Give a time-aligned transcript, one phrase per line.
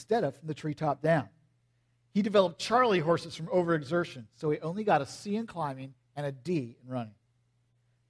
[0.00, 1.28] instead of from the treetop down.
[2.14, 6.24] He developed Charlie horses from overexertion, so he only got a C in climbing and
[6.24, 7.14] a D in running.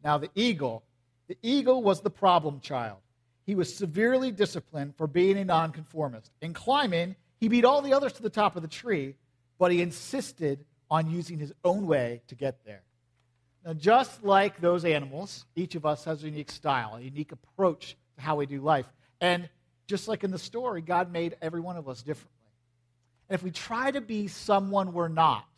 [0.04, 0.84] Now, the eagle,
[1.26, 2.98] the eagle was the problem child.
[3.44, 6.30] He was severely disciplined for being a nonconformist.
[6.40, 9.16] In climbing, he beat all the others to the top of the tree,
[9.58, 12.82] but he insisted on using his own way to get there.
[13.66, 17.96] Now, just like those animals, each of us has a unique style, a unique approach
[18.14, 18.86] to how we do life.
[19.20, 19.50] And
[19.90, 22.30] just like in the story, God made every one of us differently.
[23.28, 25.48] And if we try to be someone we're not,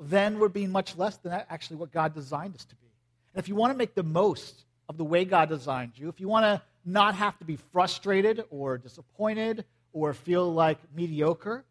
[0.00, 2.86] then we're being much less than actually what God designed us to be.
[3.34, 6.18] And if you want to make the most of the way God designed you, if
[6.18, 11.64] you want to not have to be frustrated or disappointed or feel like mediocre,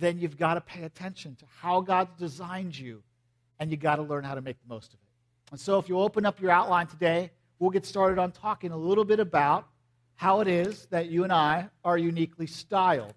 [0.00, 3.02] then you've got to pay attention to how God designed you
[3.60, 5.50] and you've got to learn how to make the most of it.
[5.50, 8.76] And so if you open up your outline today, we'll get started on talking a
[8.78, 9.66] little bit about
[10.22, 13.12] how it is that you and I are uniquely styled.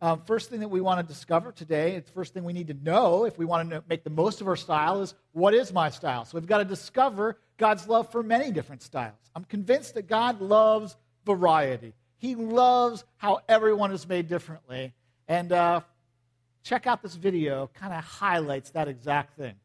[0.00, 2.68] Um, first thing that we want to discover today, it's the first thing we need
[2.68, 5.74] to know if we want to make the most of our style is what is
[5.74, 6.24] my style?
[6.24, 9.18] So we've got to discover God's love for many different styles.
[9.36, 11.92] I'm convinced that God loves variety.
[12.16, 14.94] He loves how everyone is made differently.
[15.28, 15.82] And uh,
[16.62, 19.56] check out this video, kind of highlights that exact thing.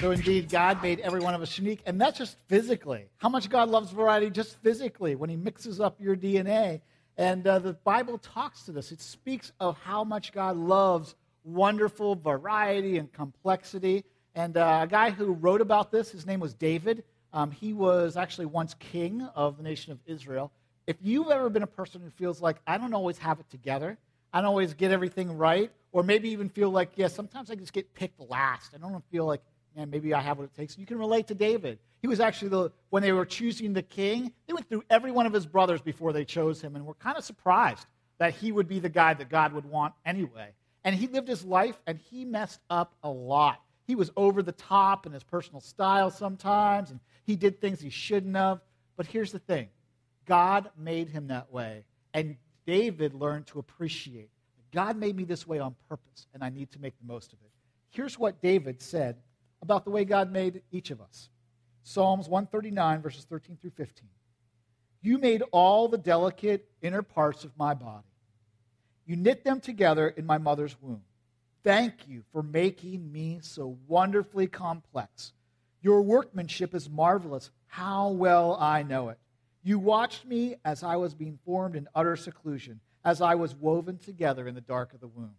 [0.00, 3.06] So indeed, God made every one of us unique, and that's just physically.
[3.16, 6.82] How much God loves variety just physically when He mixes up your DNA.
[7.16, 8.92] And uh, the Bible talks to this.
[8.92, 14.04] It speaks of how much God loves wonderful variety and complexity.
[14.36, 17.02] And uh, a guy who wrote about this, his name was David.
[17.32, 20.52] Um, he was actually once king of the nation of Israel.
[20.86, 23.98] If you've ever been a person who feels like, I don't always have it together,
[24.32, 27.72] I don't always get everything right, or maybe even feel like, yeah, sometimes I just
[27.72, 28.74] get picked last.
[28.74, 29.42] I don't feel like
[29.76, 30.76] and maybe I have what it takes.
[30.78, 31.78] You can relate to David.
[32.00, 35.26] He was actually the, when they were choosing the king, they went through every one
[35.26, 37.86] of his brothers before they chose him and were kind of surprised
[38.18, 40.50] that he would be the guy that God would want anyway.
[40.84, 43.60] And he lived his life and he messed up a lot.
[43.86, 47.90] He was over the top in his personal style sometimes, and he did things he
[47.90, 48.60] shouldn't have.
[48.96, 49.68] But here's the thing
[50.26, 52.36] God made him that way, and
[52.66, 54.30] David learned to appreciate.
[54.72, 57.38] God made me this way on purpose, and I need to make the most of
[57.40, 57.50] it.
[57.88, 59.16] Here's what David said
[59.62, 61.30] about the way God made each of us.
[61.82, 64.08] Psalms 139, verses 13 through 15.
[65.00, 68.06] You made all the delicate inner parts of my body.
[69.06, 71.02] You knit them together in my mother's womb.
[71.64, 75.32] Thank you for making me so wonderfully complex.
[75.80, 77.50] Your workmanship is marvelous.
[77.66, 79.18] How well I know it.
[79.62, 83.98] You watched me as I was being formed in utter seclusion, as I was woven
[83.98, 85.34] together in the dark of the womb.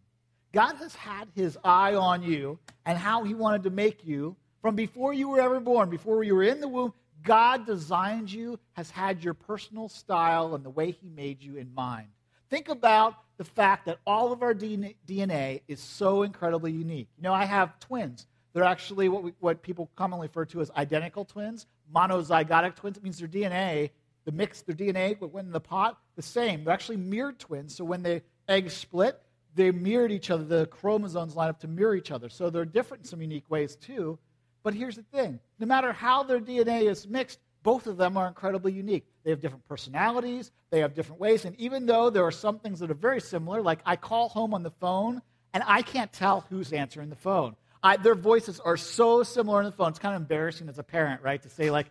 [0.52, 4.76] God has had his eye on you and how he wanted to make you from
[4.76, 6.94] before you were ever born, before you were in the womb.
[7.24, 11.74] God designed you, has had your personal style and the way he made you in
[11.74, 12.08] mind.
[12.50, 17.08] Think about the fact that all of our DNA is so incredibly unique.
[17.18, 18.26] You know, I have twins.
[18.54, 22.98] They're actually what, we, what people commonly refer to as identical twins, monozygotic twins.
[22.98, 23.92] It means their DNA,
[24.26, 26.64] the mix, their DNA went in the pot, the same.
[26.64, 27.76] They're actually mirrored twins.
[27.76, 29.22] So when the eggs split,
[29.56, 30.44] they mirrored each other.
[30.44, 32.30] The chromosomes line up to mirror each other.
[32.30, 34.20] So they're different in some unique ways too.
[34.64, 38.28] But here's the thing no matter how their DNA is mixed, both of them are
[38.28, 39.06] incredibly unique.
[39.24, 41.46] They have different personalities, they have different ways.
[41.46, 44.54] And even though there are some things that are very similar, like I call home
[44.54, 45.22] on the phone
[45.54, 47.56] and I can't tell who's answering the phone.
[47.82, 49.90] I, their voices are so similar on the phone.
[49.90, 51.88] It's kind of embarrassing as a parent, right, to say, like,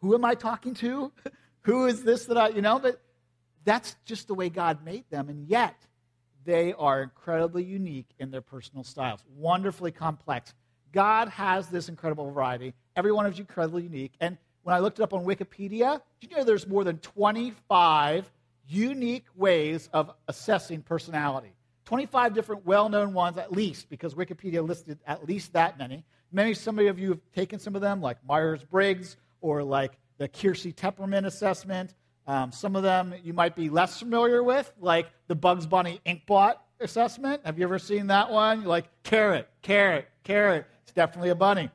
[0.00, 1.12] who am I talking to?
[1.62, 2.78] who is this that I, you know?
[2.78, 3.00] But
[3.64, 5.28] that's just the way God made them.
[5.28, 5.74] And yet,
[6.44, 10.54] they are incredibly unique in their personal styles, wonderfully complex.
[10.92, 12.74] God has this incredible variety.
[12.96, 14.12] Every one of you incredibly unique.
[14.20, 18.30] And when I looked it up on Wikipedia, did you know there's more than 25
[18.68, 21.54] unique ways of assessing personality?
[21.86, 26.04] 25 different well known ones, at least, because Wikipedia listed at least that many.
[26.30, 30.28] Many, some of you have taken some of them, like Myers Briggs or like the
[30.28, 31.94] Keirsey Temperament Assessment.
[32.26, 36.54] Um, some of them you might be less familiar with, like the Bugs Bunny Inkblot
[36.80, 37.42] Assessment.
[37.44, 38.60] Have you ever seen that one?
[38.60, 40.66] You're like, carrot, carrot, carrot.
[40.82, 41.70] It's definitely a bunny.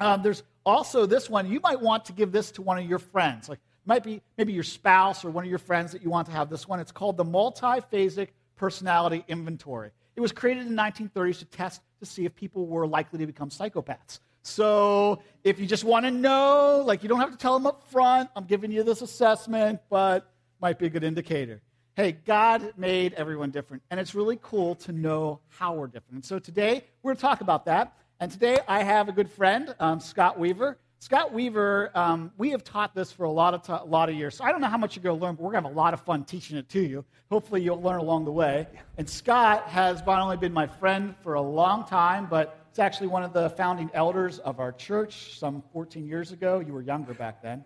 [0.00, 1.50] Um, there's also this one.
[1.50, 3.48] You might want to give this to one of your friends.
[3.48, 6.32] Like, might be maybe your spouse or one of your friends that you want to
[6.32, 6.80] have this one.
[6.80, 9.90] It's called the Multiphasic Personality Inventory.
[10.16, 13.26] It was created in the 1930s to test to see if people were likely to
[13.26, 14.18] become psychopaths.
[14.46, 17.82] So if you just want to know, like you don't have to tell them up
[17.90, 21.60] front, I'm giving you this assessment, but might be a good indicator.
[21.94, 26.14] Hey, God made everyone different, and it's really cool to know how we're different.
[26.14, 27.96] And so today we're going to talk about that.
[28.20, 30.78] And today I have a good friend, um, Scott Weaver.
[30.98, 34.36] Scott Weaver, um, we have taught this for a lot of, a lot of years.
[34.36, 35.76] So I don't know how much you're going to learn, but we're going to have
[35.76, 37.04] a lot of fun teaching it to you.
[37.30, 38.66] Hopefully, you'll learn along the way.
[38.96, 43.06] And Scott has not only been my friend for a long time, but he's actually
[43.06, 46.60] one of the founding elders of our church some 14 years ago.
[46.60, 47.64] You were younger back then.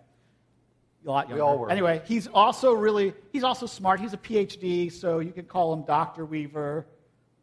[1.05, 1.35] A lot younger.
[1.35, 1.69] We all were.
[1.69, 3.99] Anyway, he's also really, he's also smart.
[3.99, 6.23] He's a PhD, so you can call him Dr.
[6.23, 6.87] Weaver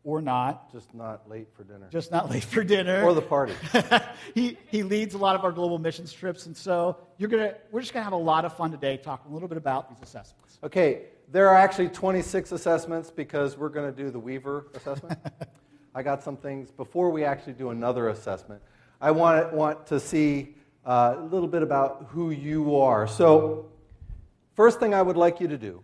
[0.02, 0.72] or not.
[0.72, 1.88] Just not late for dinner.
[1.90, 3.02] Just not late for dinner.
[3.02, 3.52] Or the party.
[4.34, 7.82] he, he leads a lot of our global missions trips, and so you're gonna, we're
[7.82, 10.02] just going to have a lot of fun today talking a little bit about these
[10.02, 10.58] assessments.
[10.64, 15.18] Okay, there are actually 26 assessments because we're going to do the Weaver assessment.
[15.94, 18.62] I got some things before we actually do another assessment.
[19.00, 20.54] I want, want to see
[20.84, 23.06] uh, a little bit about who you are.
[23.06, 23.66] So,
[24.54, 25.82] first thing I would like you to do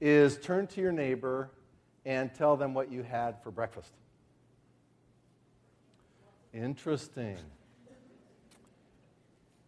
[0.00, 1.50] is turn to your neighbor
[2.04, 3.92] and tell them what you had for breakfast.
[6.52, 7.36] Interesting.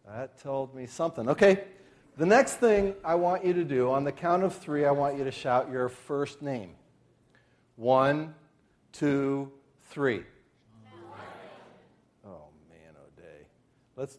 [0.07, 1.29] That told me something.
[1.29, 1.65] Okay,
[2.17, 5.17] the next thing I want you to do, on the count of three, I want
[5.17, 6.75] you to shout your first name.
[7.77, 8.35] One,
[8.93, 9.51] two,
[9.89, 10.25] three.
[12.27, 13.47] Oh, man, oh, day.
[13.97, 14.19] Let's.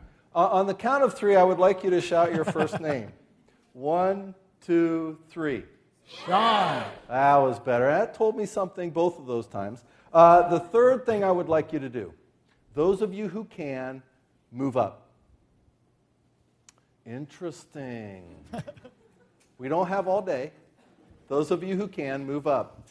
[0.36, 3.10] Uh, on the count of three, I would like you to shout your first name.
[3.72, 5.64] One, two, three.
[6.06, 6.84] Sean.
[7.08, 7.86] That was better.
[7.86, 9.82] That told me something both of those times.
[10.12, 12.12] Uh, the third thing I would like you to do
[12.74, 14.02] those of you who can,
[14.52, 15.08] move up.
[17.06, 18.34] Interesting.
[19.58, 20.52] we don't have all day.
[21.28, 22.86] Those of you who can, move up.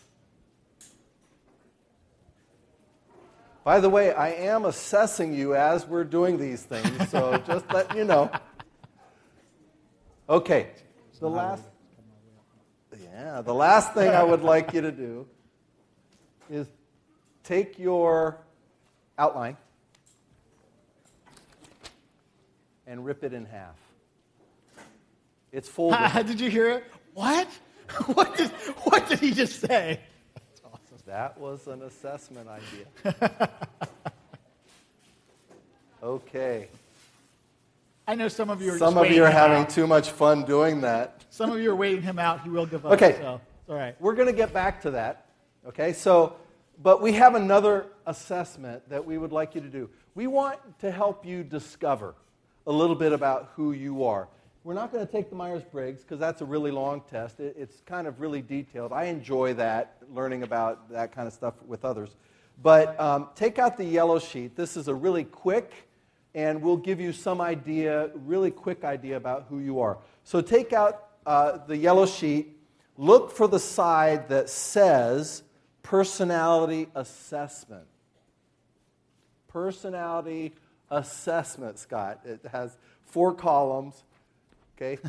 [3.66, 7.98] By the way, I am assessing you as we're doing these things, so just letting
[7.98, 8.30] you know.
[10.30, 10.68] Okay,
[11.20, 11.64] the last.
[13.02, 15.26] Yeah, the last thing I would like you to do
[16.52, 16.68] is
[17.44, 18.38] take your
[19.18, 19.58] outline
[22.86, 23.76] and rip it in half.
[25.52, 26.28] It's folded.
[26.28, 26.84] did you hear it?
[27.16, 27.48] What?
[28.08, 28.50] What did,
[28.84, 30.00] what did he just say?
[31.16, 31.34] Awesome.
[31.34, 33.50] That was an assessment idea.
[36.04, 36.68] okay.
[38.08, 39.70] I know some of you are Some of you are having out.
[39.70, 41.24] too much fun doing that.
[41.30, 42.42] Some of you are waiting him out.
[42.42, 42.94] He will give up.
[42.94, 43.16] Okay.
[43.20, 44.00] So, all right.
[44.02, 45.28] We're going to get back to that.
[45.68, 45.94] Okay.
[45.94, 46.36] So,
[46.84, 49.90] but we have another assessment that we would like you to do.
[50.16, 52.14] We want to help you discover
[52.68, 54.28] a little bit about who you are.
[54.66, 57.40] We're not going to take the Myers Briggs because that's a really long test.
[57.40, 58.94] It, it's kind of really detailed.
[58.94, 62.16] I enjoy that, learning about that kind of stuff with others.
[62.64, 64.56] But um, take out the yellow sheet.
[64.56, 65.72] This is a really quick
[66.34, 70.00] and we'll give you some idea, really quick idea about who you are.
[70.24, 72.58] So take out uh, the yellow sheet,
[72.98, 75.44] look for the side that says
[75.84, 77.86] personality assessment.
[79.48, 80.56] Personality
[80.90, 82.22] assessment, Scott.
[82.26, 84.04] It has four columns.
[84.76, 85.00] Okay?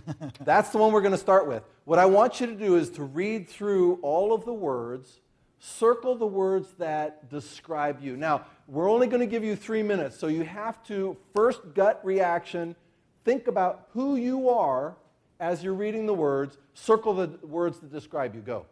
[0.45, 1.63] That's the one we're going to start with.
[1.85, 5.21] what I want you to do is to read through all of the words,
[5.59, 8.17] circle the words that describe you.
[8.17, 12.01] Now, we're only going to give you three minutes, so you have to first gut
[12.05, 12.77] reaction,
[13.25, 14.95] think about who you are
[15.41, 18.41] as you're reading the words, circle the words that describe you.
[18.41, 18.67] Go.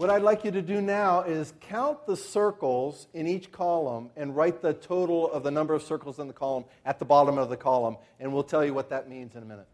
[0.00, 4.34] What I'd like you to do now is count the circles in each column and
[4.34, 7.50] write the total of the number of circles in the column at the bottom of
[7.50, 9.66] the column, and we'll tell you what that means in a minute.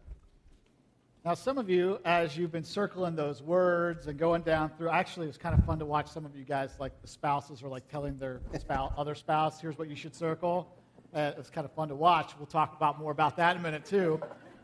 [1.23, 5.27] Now, some of you, as you've been circling those words and going down through, actually,
[5.27, 7.69] it was kind of fun to watch some of you guys, like the spouses, were
[7.69, 10.67] like telling their spouse, other spouse, "Here's what you should circle."
[11.13, 12.33] Uh, it's kind of fun to watch.
[12.37, 14.19] We'll talk about more about that in a minute too.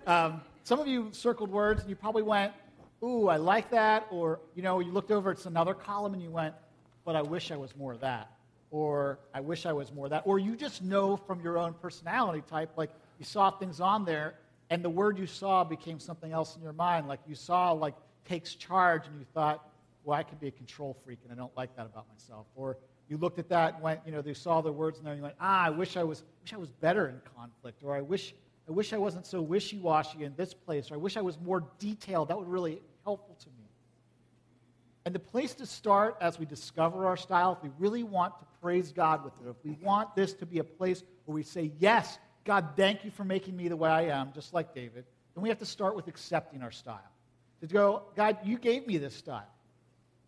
[0.08, 2.52] Um, some of you circled words and you probably went,
[3.04, 4.08] ooh, I like that.
[4.12, 6.56] Or, you know, you looked over, it's another column and you went,
[7.06, 8.32] but I wish I was more of that.
[8.72, 10.24] Or I wish I was more of that.
[10.26, 14.36] Or you just know from your own personality type, like you saw things on there
[14.70, 17.08] and the word you saw became something else in your mind.
[17.08, 17.94] Like you saw, like,
[18.26, 19.70] takes charge and you thought,
[20.06, 22.48] well, I could be a control freak and I don't like that about myself.
[22.56, 22.78] Or
[23.10, 25.20] you looked at that and went, you know, they saw the words in there and
[25.20, 27.84] you went, ah, I wish I was, wish I was better in conflict.
[27.84, 28.34] Or I wish
[28.68, 31.38] I wish I wasn't so wishy washy in this place, or I wish I was
[31.40, 32.30] more detailed.
[32.30, 33.68] That would really helpful to me.
[35.06, 38.46] And the place to start as we discover our style, if we really want to
[38.62, 41.72] praise God with it, if we want this to be a place where we say,
[41.80, 45.06] Yes, God, thank you for making me the way I am, just like David,
[45.36, 47.00] then we have to start with accepting our style.
[47.62, 49.48] To go, God, you gave me this style.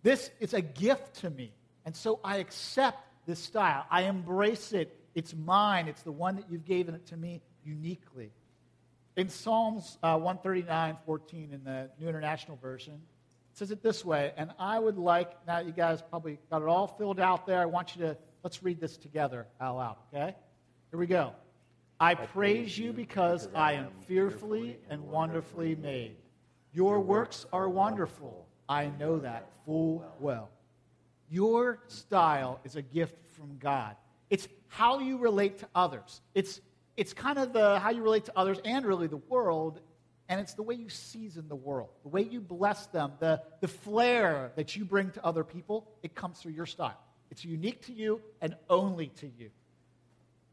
[0.04, 1.52] This is a gift to me.
[1.86, 3.86] And so I accept this style.
[3.90, 4.98] I embrace it.
[5.14, 5.88] It's mine.
[5.88, 8.32] It's the one that you've given it to me uniquely.
[9.18, 14.34] In Psalms uh, 139, 14 in the New International Version, it says it this way,
[14.36, 17.62] and I would like, now you guys probably got it all filled out there.
[17.62, 20.36] I want you to, let's read this together out loud, okay?
[20.90, 21.32] Here we go.
[21.98, 26.18] I praise you because I am fearfully and wonderfully made.
[26.74, 28.46] Your works are wonderful.
[28.68, 30.50] I know that full well.
[31.30, 33.96] Your style is a gift from God.
[34.30, 36.20] It's how you relate to others.
[36.34, 36.60] It's
[36.98, 39.82] it's kind of the how you relate to others and really the world
[40.28, 41.90] and it's the way you season the world.
[42.02, 46.16] The way you bless them the, the flair that you bring to other people it
[46.16, 47.00] comes through your style.
[47.32, 49.50] It's unique to you and only to you.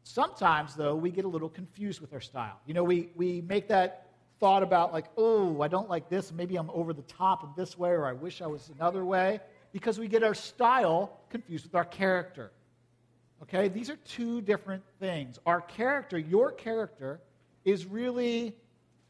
[0.03, 2.59] Sometimes though we get a little confused with our style.
[2.65, 4.07] You know we, we make that
[4.39, 6.31] thought about like oh i don't like this.
[6.31, 9.39] Maybe i'm over the top in this way or i wish i was another way
[9.71, 12.51] because we get our style confused with our character
[13.43, 15.37] Okay, these are two different things.
[15.45, 17.19] Our character, your character,
[17.65, 18.55] is really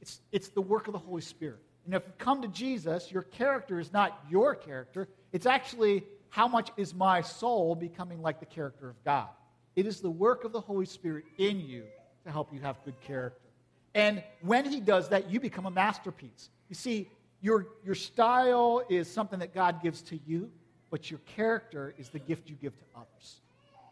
[0.02, 1.60] it's, it's the work of the Holy Spirit.
[1.86, 5.08] And if you come to Jesus, your character is not your character.
[5.32, 9.30] It's actually how much is my soul becoming like the character of God.
[9.76, 11.84] It is the work of the Holy Spirit in you
[12.26, 13.50] to help you have good character.
[13.94, 16.50] And when he does that, you become a masterpiece.
[16.70, 17.08] You see,
[17.40, 20.50] your, your style is something that God gives to you,
[20.90, 23.42] but your character is the gift you give to others.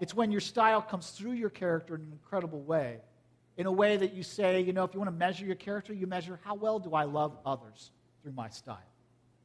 [0.02, 2.98] It's when your style comes through your character in an incredible way,
[3.56, 5.94] in a way that you say, you know, if you want to measure your character,
[5.94, 7.92] you measure how well do I love others
[8.24, 8.80] through my style.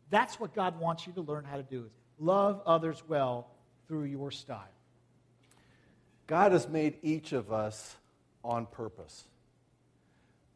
[0.09, 3.49] That's what God wants you to learn how to do is love others well
[3.87, 4.65] through your style.
[6.27, 7.95] God has made each of us
[8.43, 9.25] on purpose.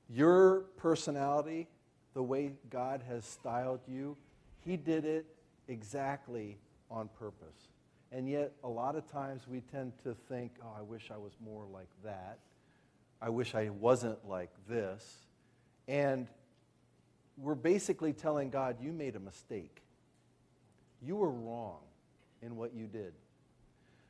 [0.08, 1.68] Your personality,
[2.14, 4.16] the way God has styled you,
[4.64, 5.26] He did it
[5.68, 6.56] exactly
[6.90, 7.69] on purpose.
[8.12, 11.32] And yet, a lot of times we tend to think, oh, I wish I was
[11.44, 12.38] more like that.
[13.22, 15.04] I wish I wasn't like this.
[15.86, 16.26] And
[17.36, 19.82] we're basically telling God, you made a mistake.
[21.00, 21.78] You were wrong
[22.42, 23.12] in what you did.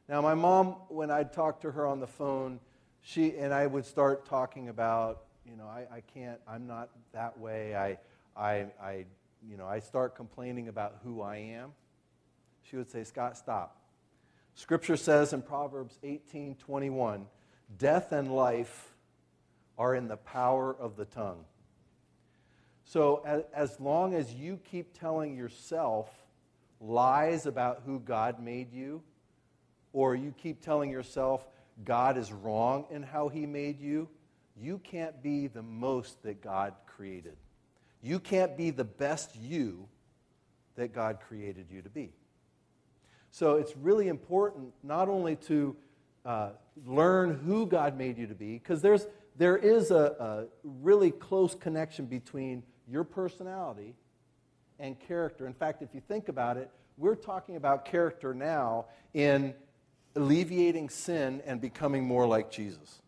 [0.09, 2.59] Now, my mom, when I'd talk to her on the phone,
[3.03, 7.39] she and I would start talking about, you know, I, I can't, I'm not that
[7.39, 7.77] way.
[7.77, 7.99] I,
[8.37, 9.05] I, I,
[9.49, 11.73] you know, I start complaining about who I am.
[12.63, 13.80] She would say, Scott, stop.
[14.61, 17.25] Scripture says in Proverbs 18 21,
[17.79, 18.93] death and life
[19.79, 21.47] are in the power of the tongue.
[22.85, 26.11] So, as, as long as you keep telling yourself
[26.79, 29.01] lies about who God made you,
[29.95, 31.49] or you keep telling yourself
[31.83, 34.11] God is wrong in how he made you,
[34.61, 37.39] you can't be the most that God created.
[38.03, 39.89] You can't be the best you
[40.77, 42.13] that God created you to be.
[43.31, 45.77] So it's really important not only to
[46.25, 46.51] uh,
[46.87, 49.07] learn who God made you to be, because there's
[49.37, 53.95] there is a, a really close connection between your personality
[54.79, 55.47] and character.
[55.47, 59.55] In fact, if you think about it, we're talking about character now in
[60.17, 63.01] alleviating sin and becoming more like Jesus.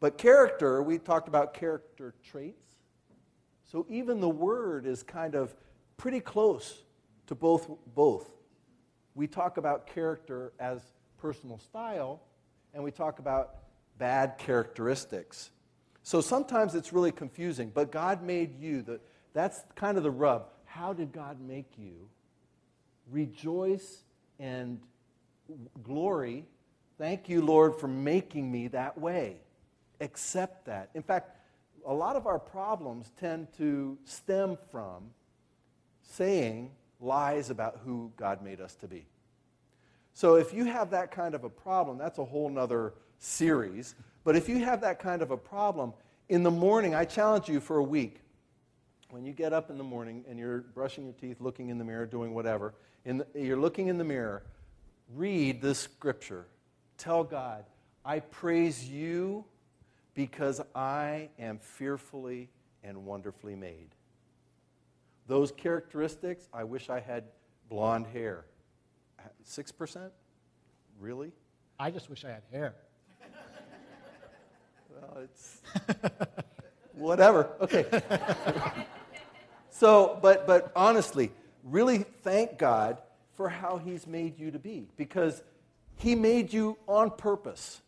[0.00, 2.56] But character, we talked about character traits.
[3.66, 5.54] So even the word is kind of
[5.98, 6.82] pretty close
[7.26, 8.28] to both both.
[9.20, 10.80] We talk about character as
[11.18, 12.22] personal style
[12.72, 13.56] and we talk about
[13.98, 15.50] bad characteristics.
[16.02, 18.98] So sometimes it's really confusing, but God made you the,
[19.34, 20.46] that's kind of the rub.
[20.64, 22.08] How did God make you?
[23.10, 24.04] Rejoice
[24.38, 24.80] and
[25.82, 26.46] glory.
[26.96, 29.42] Thank you, Lord, for making me that way.
[30.00, 30.88] Accept that.
[30.94, 31.36] In fact,
[31.86, 35.10] a lot of our problems tend to stem from
[36.00, 39.06] saying lies about who God made us to be.
[40.12, 43.94] So if you have that kind of a problem, that's a whole nother series.
[44.24, 45.92] But if you have that kind of a problem,
[46.28, 48.20] in the morning, I challenge you for a week.
[49.10, 51.84] When you get up in the morning and you're brushing your teeth, looking in the
[51.84, 54.44] mirror, doing whatever, the, you're looking in the mirror,
[55.14, 56.46] read this scripture.
[56.98, 57.64] Tell God,
[58.04, 59.44] I praise you
[60.14, 62.48] because I am fearfully
[62.84, 63.88] and wonderfully made.
[65.30, 67.22] Those characteristics, I wish I had
[67.68, 68.46] blonde hair.
[69.48, 70.10] 6%?
[70.98, 71.30] Really?
[71.78, 72.74] I just wish I had hair.
[74.90, 75.60] well, it's
[76.94, 77.48] whatever.
[77.60, 77.86] Okay.
[79.70, 81.30] so, but but honestly,
[81.62, 82.98] really thank God
[83.34, 85.44] for how He's made you to be because
[85.94, 87.80] He made you on purpose.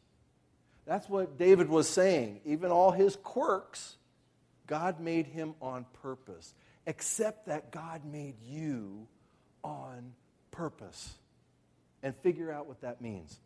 [0.86, 2.40] That's what David was saying.
[2.44, 3.96] Even all his quirks,
[4.68, 6.54] God made him on purpose.
[6.86, 9.06] Except that God made you
[9.62, 10.12] on
[10.50, 11.14] purpose.
[12.02, 13.38] And figure out what that means.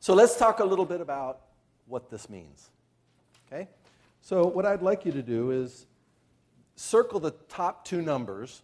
[0.00, 1.40] So let's talk a little bit about
[1.86, 2.68] what this means.
[3.46, 3.68] Okay?
[4.20, 5.86] So, what I'd like you to do is
[6.76, 8.62] circle the top two numbers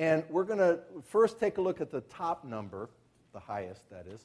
[0.00, 2.88] and we're going to first take a look at the top number,
[3.34, 4.18] the highest, that is.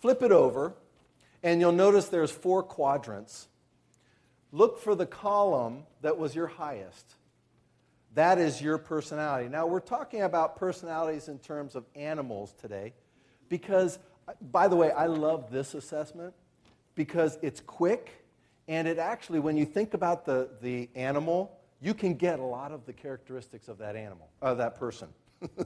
[0.00, 0.74] Flip it over,
[1.44, 3.46] and you'll notice there's four quadrants.
[4.56, 7.16] Look for the column that was your highest.
[8.14, 9.50] That is your personality.
[9.50, 12.94] Now, we're talking about personalities in terms of animals today
[13.50, 13.98] because,
[14.40, 16.32] by the way, I love this assessment
[16.94, 18.24] because it's quick
[18.66, 22.72] and it actually, when you think about the, the animal, you can get a lot
[22.72, 25.08] of the characteristics of that animal, of that person.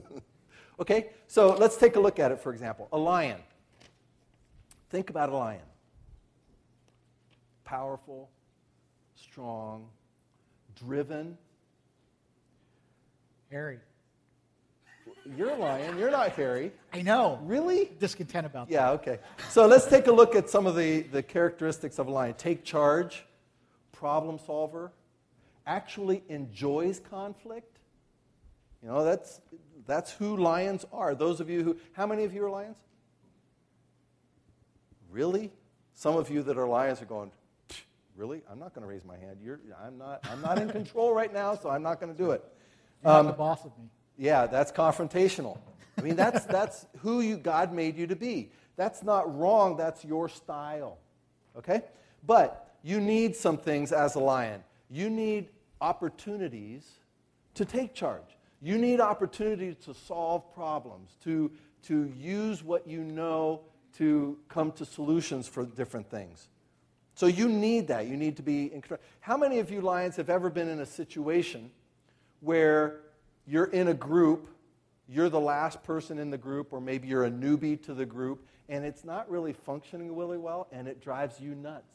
[0.81, 2.89] okay, so let's take a look at it, for example.
[2.91, 3.39] A lion.
[4.89, 5.61] Think about a lion
[7.71, 8.29] powerful,
[9.31, 9.87] strong,
[10.75, 11.37] driven.
[13.49, 13.79] Hairy.
[15.37, 15.97] You're a lion.
[15.97, 16.71] You're not hairy.
[16.93, 17.39] I know.
[17.43, 17.91] Really?
[17.99, 18.73] Discontent about that.
[18.73, 19.19] Yeah, okay.
[19.49, 22.33] So let's take a look at some of the, the characteristics of a lion.
[22.33, 23.23] Take charge,
[23.91, 24.91] problem solver,
[25.65, 27.77] actually enjoys conflict.
[28.81, 29.41] You know, that's,
[29.85, 31.15] that's who lions are.
[31.15, 32.77] Those of you who, how many of you are lions?
[35.09, 35.51] Really?
[35.93, 37.31] Some of you that are lions are going,
[38.21, 38.43] really?
[38.51, 39.39] I'm not going to raise my hand.
[39.43, 42.29] You're, I'm, not, I'm not in control right now, so I'm not going to do
[42.29, 42.43] it.
[43.03, 43.85] You're um, the boss of me.
[44.15, 45.57] Yeah, that's confrontational.
[45.97, 48.51] I mean, that's, that's who you, God made you to be.
[48.75, 50.99] That's not wrong, that's your style.
[51.57, 51.81] Okay?
[52.23, 54.63] But you need some things as a lion.
[54.87, 55.49] You need
[55.81, 56.87] opportunities
[57.55, 58.37] to take charge.
[58.61, 61.49] You need opportunities to solve problems, to,
[61.87, 63.61] to use what you know
[63.97, 66.49] to come to solutions for different things.
[67.15, 68.07] So you need that.
[68.07, 68.99] You need to be in control.
[69.19, 71.71] How many of you lions have ever been in a situation
[72.39, 73.01] where
[73.45, 74.47] you're in a group,
[75.07, 78.45] you're the last person in the group, or maybe you're a newbie to the group,
[78.69, 81.91] and it's not really functioning really well, and it drives you nuts?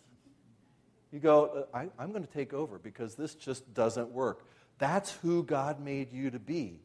[1.13, 4.45] You go, I, am going to take over because this just doesn't work.
[4.79, 6.81] That's who God made you to be.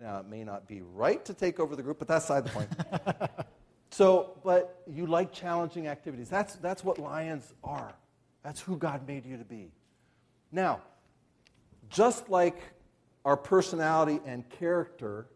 [0.00, 2.50] Now, it may not be right to take over the group, but that's side the
[2.50, 2.68] point.
[3.92, 6.30] so, but you like challenging activities.
[6.30, 7.92] That's, that's what lions are.
[8.42, 9.70] That's who God made you to be.
[10.50, 10.80] Now,
[11.90, 12.56] just like
[13.26, 15.26] our personality and character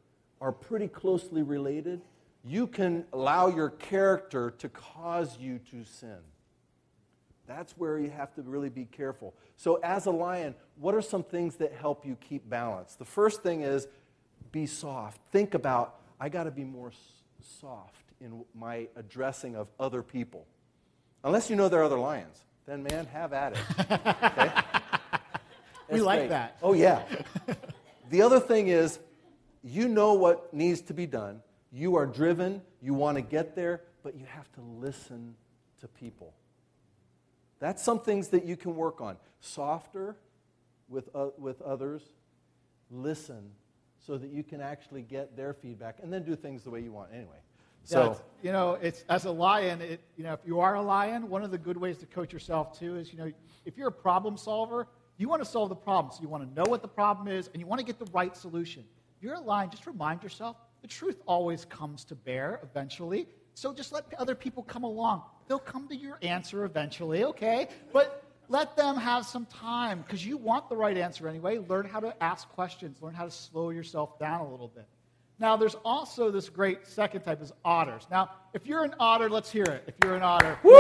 [0.41, 2.01] are pretty closely related,
[2.47, 6.17] you can allow your character to cause you to sin.
[7.47, 9.35] That's where you have to really be careful.
[9.59, 12.95] So, as a lion, what are some things that help you keep balance?
[12.95, 13.87] The first thing is
[14.51, 15.21] be soft.
[15.31, 16.91] Think about, I got to be more
[17.61, 20.47] soft in my addressing of other people.
[21.25, 23.59] Unless you know there are other lions, then man, have at it.
[25.89, 25.99] Okay?
[25.99, 26.31] we like great.
[26.31, 26.59] that.
[26.63, 27.05] Oh, yeah.
[28.11, 28.99] the other thing is,
[29.63, 31.43] you know what needs to be done.
[31.71, 35.37] You are driven, you want to get there, but you have to listen
[35.81, 36.35] to people.
[37.61, 39.17] That's some things that you can work on.
[39.41, 40.17] Softer
[40.89, 42.03] with, uh, with others,
[42.91, 43.51] listen
[44.07, 46.93] so that you can actually get their feedback and then do things the way you
[46.93, 47.37] want anyway.
[47.87, 51.29] So, you know, it's as a lion, it, you know, if you are a lion,
[51.29, 53.31] one of the good ways to coach yourself too is, you know,
[53.65, 56.13] if you're a problem solver, you want to solve the problem.
[56.13, 58.11] So you want to know what the problem is and you want to get the
[58.13, 58.85] right solution.
[59.17, 63.29] If you're a lion, just remind yourself the truth always comes to bear eventually.
[63.55, 65.23] So just let other people come along.
[65.49, 67.69] They'll come to your answer eventually, okay?
[67.93, 71.59] But let them have some time because you want the right answer anyway.
[71.59, 74.87] Learn how to ask questions, learn how to slow yourself down a little bit.
[75.39, 78.07] Now, there's also this great second type is otters.
[78.11, 79.85] Now, if you're an otter, let's hear it.
[79.87, 80.73] If you're an otter, woo!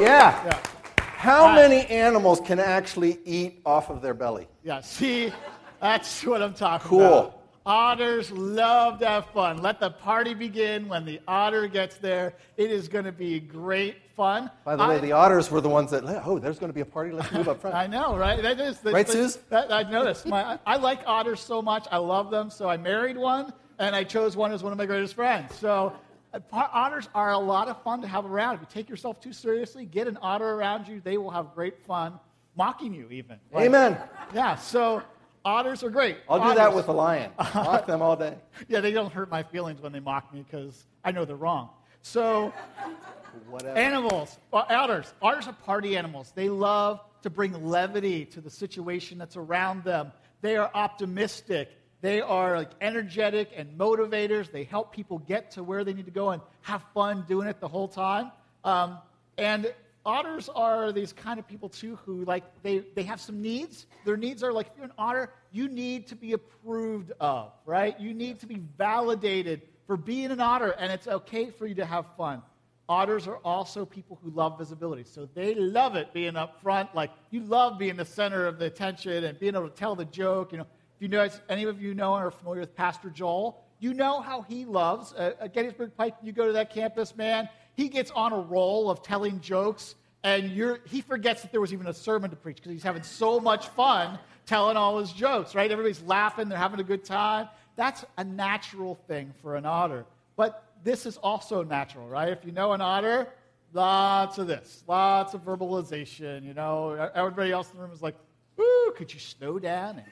[0.00, 0.44] Yeah.
[0.46, 0.58] yeah.
[0.96, 4.48] How uh, many animals can actually eat off of their belly?
[4.62, 5.32] Yeah, see,
[5.80, 7.00] that's what I'm talking cool.
[7.00, 7.30] about.
[7.32, 7.40] Cool.
[7.66, 9.62] Otters love to have fun.
[9.62, 12.34] Let the party begin when the otter gets there.
[12.58, 14.50] It is going to be great fun.
[14.66, 16.82] By the I, way, the otters were the ones that, oh, there's going to be
[16.82, 17.12] a party.
[17.12, 17.74] Let's move up front.
[17.84, 18.42] I know, right?
[18.42, 19.38] That is, right, Suze?
[19.50, 20.26] I noticed.
[20.26, 21.86] My, I like otters so much.
[21.90, 22.50] I love them.
[22.50, 25.54] So I married one, and I chose one as one of my greatest friends.
[25.56, 25.92] So
[26.32, 28.54] uh, otters are a lot of fun to have around.
[28.56, 31.00] If you take yourself too seriously, get an otter around you.
[31.00, 32.18] They will have great fun,
[32.56, 33.38] mocking you even.
[33.52, 33.98] Like, Amen.
[34.32, 34.56] Yeah.
[34.56, 35.02] So
[35.44, 36.16] Otters are great.
[36.28, 36.52] I'll Otters.
[36.54, 37.30] do that with a lion.
[37.54, 38.34] Mock them all day.
[38.68, 41.68] yeah, they don't hurt my feelings when they mock me because I know they're wrong.
[42.00, 42.52] So,
[43.50, 43.78] Whatever.
[43.78, 45.12] animals, uh, otters.
[45.20, 46.32] Otters are party animals.
[46.34, 50.12] They love to bring levity to the situation that's around them.
[50.40, 51.70] They are optimistic.
[52.04, 54.52] They are like energetic and motivators.
[54.52, 57.60] They help people get to where they need to go and have fun doing it
[57.60, 58.30] the whole time.
[58.62, 58.98] Um,
[59.38, 59.72] and
[60.04, 63.86] otters are these kind of people too who like they, they have some needs.
[64.04, 67.98] Their needs are like if you're an otter you need to be approved of right?
[67.98, 71.86] You need to be validated for being an otter and it's okay for you to
[71.86, 72.42] have fun.
[72.86, 75.04] Otters are also people who love visibility.
[75.04, 76.94] So they love it being up front.
[76.94, 80.04] Like you love being the center of the attention and being able to tell the
[80.04, 83.10] joke you know if you know any of you know or are familiar with pastor
[83.10, 87.16] joel you know how he loves uh, at gettysburg pike you go to that campus
[87.16, 90.44] man he gets on a roll of telling jokes, and
[90.86, 93.68] he forgets that there was even a sermon to preach because he's having so much
[93.68, 95.70] fun telling all his jokes, right?
[95.70, 97.48] Everybody's laughing, they're having a good time.
[97.76, 100.06] That's a natural thing for an otter.
[100.36, 102.28] But this is also natural, right?
[102.28, 103.28] If you know an otter,
[103.72, 106.44] lots of this, lots of verbalization.
[106.44, 108.16] You know, everybody else in the room is like,
[108.60, 110.06] "Ooh, could you slow down?" And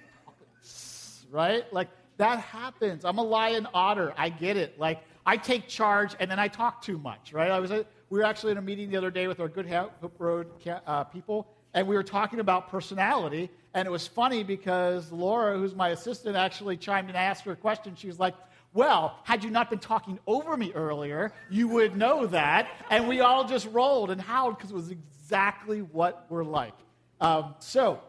[1.33, 3.05] right, like that happens.
[3.05, 4.13] I'm a lion otter.
[4.17, 4.79] I get it.
[4.79, 7.51] Like I take charge and then I talk too much, right?
[7.51, 9.69] I was a, we were actually in a meeting the other day with our Good
[9.69, 10.49] Hope Road
[10.87, 13.51] uh, people, and we were talking about personality.
[13.75, 17.53] And it was funny because Laura, who's my assistant, actually chimed in and asked her
[17.53, 17.97] a question.
[17.97, 18.35] She was like,
[18.75, 22.69] well, had you not been talking over me earlier, you would know that.
[22.91, 26.75] And we all just rolled and howled because it was exactly what we're like.
[27.21, 28.01] Um, so,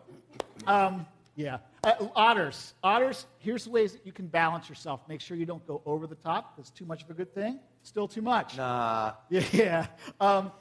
[0.67, 1.05] um,
[1.35, 1.57] Yeah.
[1.83, 2.73] Uh, otters.
[2.81, 5.01] Otters, here's ways that you can balance yourself.
[5.09, 6.55] Make sure you don't go over the top.
[6.55, 7.59] That's too much of a good thing.
[7.81, 8.55] Still too much.
[8.55, 9.13] Nah.
[9.29, 9.87] Yeah.
[10.21, 10.51] Um,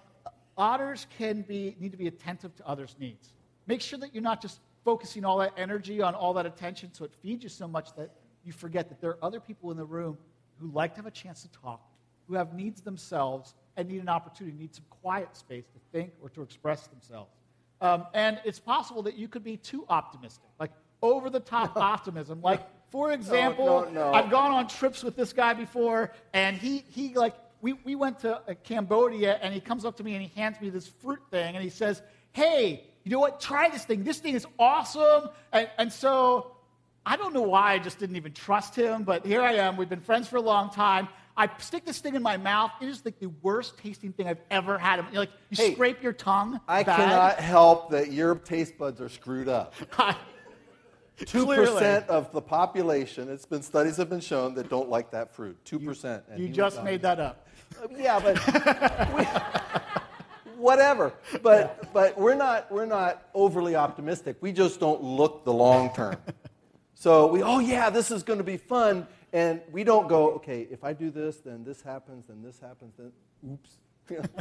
[0.57, 3.35] otters can be, need to be attentive to others' needs.
[3.69, 7.05] Make sure that you're not just focusing all that energy on all that attention so
[7.05, 8.11] it feeds you so much that
[8.45, 10.19] you forget that there are other people in the room
[10.59, 11.87] who like to have a chance to talk,
[12.27, 16.29] who have needs themselves and need an opportunity, need some quiet space to think or
[16.31, 17.31] to express themselves.
[17.81, 20.71] Um, and it's possible that you could be too optimistic, like
[21.03, 22.41] over the top optimism.
[22.41, 24.13] Like, for example, no, no.
[24.13, 28.21] I've gone on trips with this guy before, and he, he like, we, we went
[28.21, 31.21] to uh, Cambodia, and he comes up to me and he hands me this fruit
[31.31, 33.41] thing, and he says, Hey, you know what?
[33.41, 34.05] Try this thing.
[34.05, 35.29] This thing is awesome.
[35.53, 36.57] And, and so
[37.05, 39.77] I don't know why I just didn't even trust him, but here I am.
[39.77, 41.09] We've been friends for a long time.
[41.37, 42.71] I stick this thing in my mouth.
[42.81, 45.05] It is like the worst tasting thing I've ever had.
[45.11, 46.61] You're like you Hey, scrape your tongue.
[46.69, 46.97] I bad.
[46.97, 49.75] cannot help that your taste buds are screwed up.
[51.27, 53.29] Two percent of the population.
[53.29, 55.63] It's been studies have been shown that don't like that fruit.
[55.65, 56.25] Two percent.
[56.37, 57.47] You just made that up.
[57.83, 59.25] Uh, yeah, but we,
[60.57, 61.13] whatever.
[61.43, 64.37] But but we're not we're not overly optimistic.
[64.41, 66.17] We just don't look the long term.
[66.95, 70.67] So we oh yeah, this is going to be fun, and we don't go okay.
[70.71, 73.13] If I do this, then this happens, then this happens, then
[73.51, 73.79] oops.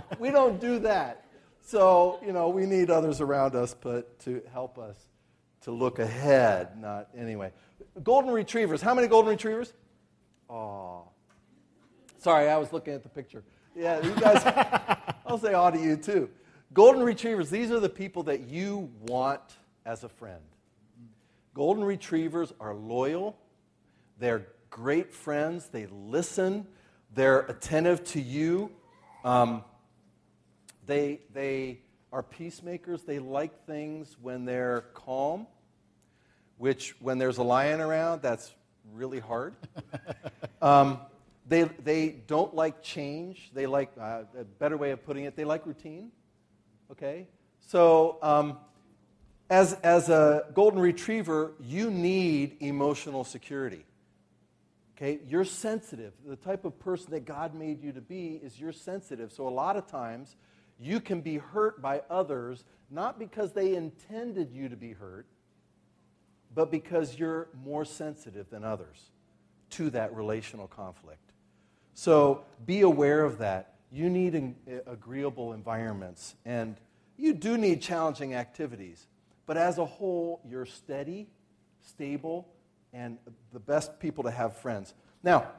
[0.20, 1.26] we don't do that.
[1.62, 5.11] So you know we need others around us, but to help us
[5.62, 7.52] to look ahead, not anyway.
[8.04, 8.82] Golden retrievers.
[8.82, 9.74] How many golden retrievers?
[10.50, 11.04] Oh,
[12.21, 13.43] Sorry, I was looking at the picture.
[13.76, 14.43] Yeah, you guys,
[15.26, 16.30] I'll say aw to you too.
[16.71, 19.41] Golden retrievers, these are the people that you want
[19.88, 20.43] as a friend.
[21.56, 23.39] Golden retrievers are loyal,
[24.19, 26.67] they're great friends, they listen,
[27.15, 28.69] they're attentive to you,
[29.26, 29.63] um,
[30.86, 31.80] they, they
[32.12, 35.47] are peacemakers, they like things when they're calm,
[36.58, 38.54] which when there's a lion around, that's
[38.93, 39.56] really hard.
[40.63, 41.00] Um,
[41.47, 43.50] they, they don't like change.
[43.54, 46.12] They like, uh, a better way of putting it, they like routine.
[46.91, 47.28] Okay?
[47.67, 48.58] So, um,
[49.50, 53.86] as, as a golden retriever, you need emotional security.
[54.95, 55.19] Okay?
[55.28, 56.13] You're sensitive.
[56.26, 59.32] The type of person that God made you to be is you're sensitive.
[59.32, 60.36] So, a lot of times,
[60.82, 65.28] you can be hurt by others, not because they intended you to be hurt,
[66.54, 69.12] but because you're more sensitive than others
[69.70, 71.32] to that relational conflict.
[71.94, 73.76] So be aware of that.
[73.91, 76.78] You need an, eh, agreeable environments, and
[77.17, 79.06] you do need challenging activities.
[79.46, 81.28] But as a whole, you're steady,
[81.82, 82.48] stable,
[82.94, 83.17] and
[83.54, 84.94] the best people to have friends.
[85.24, 85.52] Now,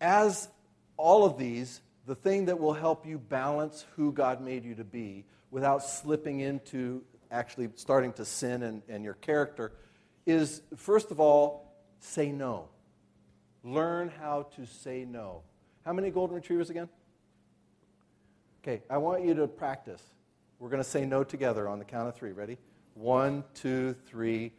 [0.00, 0.48] as
[0.96, 4.84] all of these, the thing that will help you balance who God made you to
[4.84, 9.72] be without slipping into actually starting to sin and, and your character
[10.24, 12.68] is, first of all, say no.
[13.64, 15.42] Learn how to say no.
[15.84, 16.88] How many golden retrievers again?
[18.62, 20.02] Okay, I want you to practice.
[20.58, 22.32] We're going to say no together on the count of three.
[22.32, 22.58] Ready?
[22.94, 24.52] One, two, three,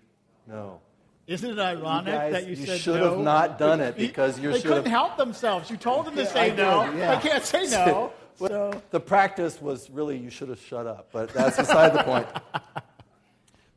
[0.48, 0.82] no.
[1.28, 2.62] Isn't it ironic guys, that you, said?
[2.62, 3.10] you said should no?
[3.12, 5.70] have not done it because you they should couldn't help themselves.
[5.70, 6.94] You told them to Yeah, say I did, no.
[6.94, 7.16] yeah.
[7.16, 8.14] They can't say no.
[8.40, 12.04] Well, so The practice was really you should have shut up, but that's beside the
[12.04, 12.28] point.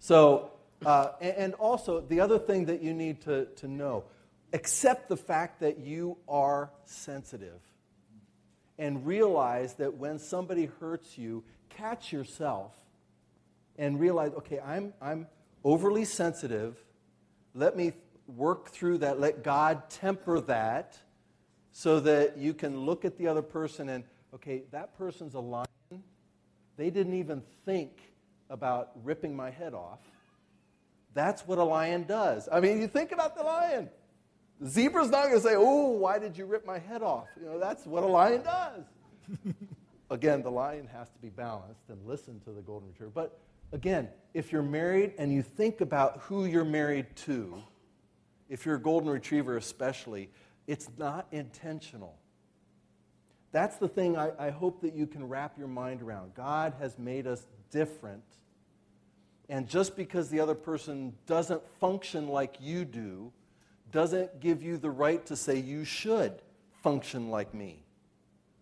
[0.02, 0.50] So,
[0.84, 4.04] uh, and, and also, the other thing that you need to, to know
[4.54, 7.60] accept the fact that you are sensitive
[8.78, 12.72] and realize that when somebody hurts you, catch yourself
[13.78, 15.26] and realize, okay, I'm, I'm
[15.64, 16.82] overly sensitive.
[17.54, 17.92] Let me
[18.26, 19.20] work through that.
[19.20, 20.98] Let God temper that
[21.72, 25.66] so that you can look at the other person and, okay, that person's a lion.
[26.76, 27.98] They didn't even think
[28.48, 30.00] about ripping my head off.
[31.14, 32.48] That's what a lion does.
[32.50, 33.88] I mean, you think about the lion.
[34.60, 37.28] The zebra's not going to say, oh, why did you rip my head off?
[37.40, 38.84] You know, that's what a lion does.
[40.10, 43.12] again, the lion has to be balanced and listen to the golden retriever.
[43.14, 43.38] But
[43.72, 47.62] again, if you're married and you think about who you're married to,
[48.48, 50.30] if you're a golden retriever especially,
[50.66, 52.16] it's not intentional.
[53.52, 56.35] That's the thing I, I hope that you can wrap your mind around.
[56.35, 58.22] God has made us different.
[59.48, 63.33] And just because the other person doesn't function like you do,
[63.90, 66.40] doesn't give you the right to say you should
[66.83, 67.85] function like me.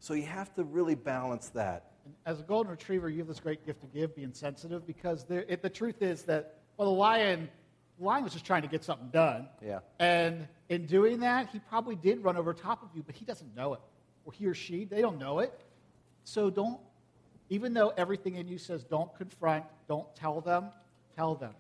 [0.01, 1.88] So you have to really balance that.
[2.27, 5.45] As a golden retriever, you have this great gift to give, being sensitive, because there,
[5.49, 7.49] it, the truth is that, well, the lion,
[7.99, 9.49] the lion was just trying to get something done.
[9.65, 9.81] Yeah.
[9.99, 13.55] And in doing that, he probably did run over top of you, but he doesn't
[13.57, 13.81] know it.
[14.25, 15.59] Or he or she, they don't know it.
[16.25, 16.79] So don't,
[17.49, 20.67] even though everything in you says don't confront, don't tell them,
[21.17, 21.55] tell them.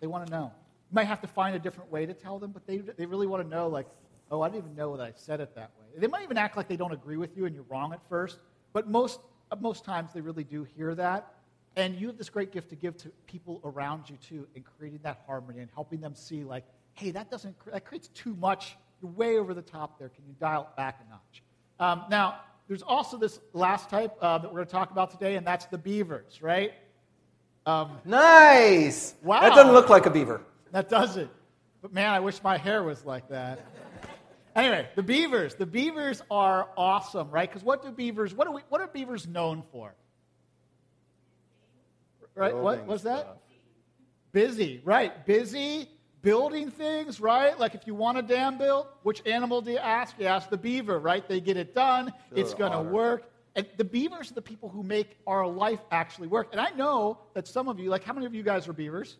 [0.00, 0.52] They want to know.
[0.90, 3.26] You might have to find a different way to tell them, but they, they really
[3.26, 3.86] want to know, like,
[4.30, 6.00] oh, I didn't even know that I said it that way.
[6.00, 8.38] They might even act like they don't agree with you and you're wrong at first,
[8.72, 9.20] but most,
[9.60, 11.34] most times they really do hear that.
[11.76, 15.00] And you have this great gift to give to people around you, too, in creating
[15.02, 18.76] that harmony and helping them see, like, hey, that doesn't, that creates too much.
[19.02, 20.08] You're way over the top there.
[20.08, 21.42] Can you dial it back a notch?
[21.80, 25.34] Um, now, there's also this last type uh, that we're going to talk about today,
[25.36, 26.72] and that's the beavers, right?
[27.66, 29.14] Um, nice.
[29.22, 29.40] Wow.
[29.40, 30.40] That doesn't look like a beaver.
[30.70, 31.30] That doesn't.
[31.82, 33.66] But man, I wish my hair was like that.
[34.54, 35.54] Anyway, the beavers.
[35.54, 37.48] The beavers are awesome, right?
[37.48, 38.34] Because what do beavers?
[38.34, 38.62] What are we?
[38.68, 39.94] What are beavers known for?
[42.34, 42.50] Right?
[42.50, 43.20] Building what was that?
[43.20, 43.36] stuff.
[44.32, 45.24] Busy, right?
[45.24, 45.88] Busy
[46.24, 47.56] building things, right?
[47.60, 50.16] Like if you want a dam built, which animal do you ask?
[50.18, 51.26] You ask the beaver, right?
[51.28, 52.06] They get it done.
[52.06, 53.30] Sure, it's going to work.
[53.54, 56.48] And the beavers are the people who make our life actually work.
[56.50, 59.18] And I know that some of you, like how many of you guys are beavers?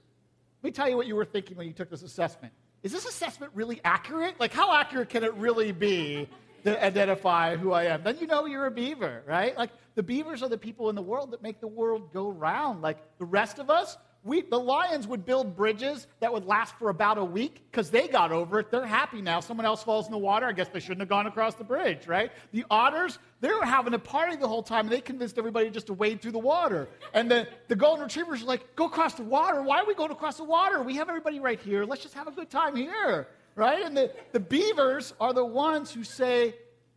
[0.63, 2.53] Let me tell you what you were thinking when you took this assessment.
[2.85, 4.39] Is this assessment really accurate?
[4.39, 6.29] Like, how accurate can it really be
[6.65, 8.05] to identify who I am?
[8.05, 9.57] Then you know you're a beaver, right?
[9.57, 12.83] Like, the beavers are the people in the world that make the world go round.
[12.83, 16.89] Like, the rest of us, we, the lions would build bridges that would last for
[16.89, 18.71] about a week because they got over it.
[18.71, 19.41] They're happy now.
[19.41, 20.47] Someone else falls in the water.
[20.47, 22.33] I guess they shouldn't have gone across the bridge, right?
[22.51, 24.87] The otters, they were having a party the whole time.
[24.87, 26.89] And they convinced everybody just to wade through the water.
[27.13, 29.61] And the, the golden retrievers are like, go across the water.
[29.61, 30.83] Why are we going across the water?
[30.83, 31.85] We have everybody right here.
[31.85, 33.85] Let's just have a good time here, right?
[33.85, 36.55] And the, the beavers are the ones who say,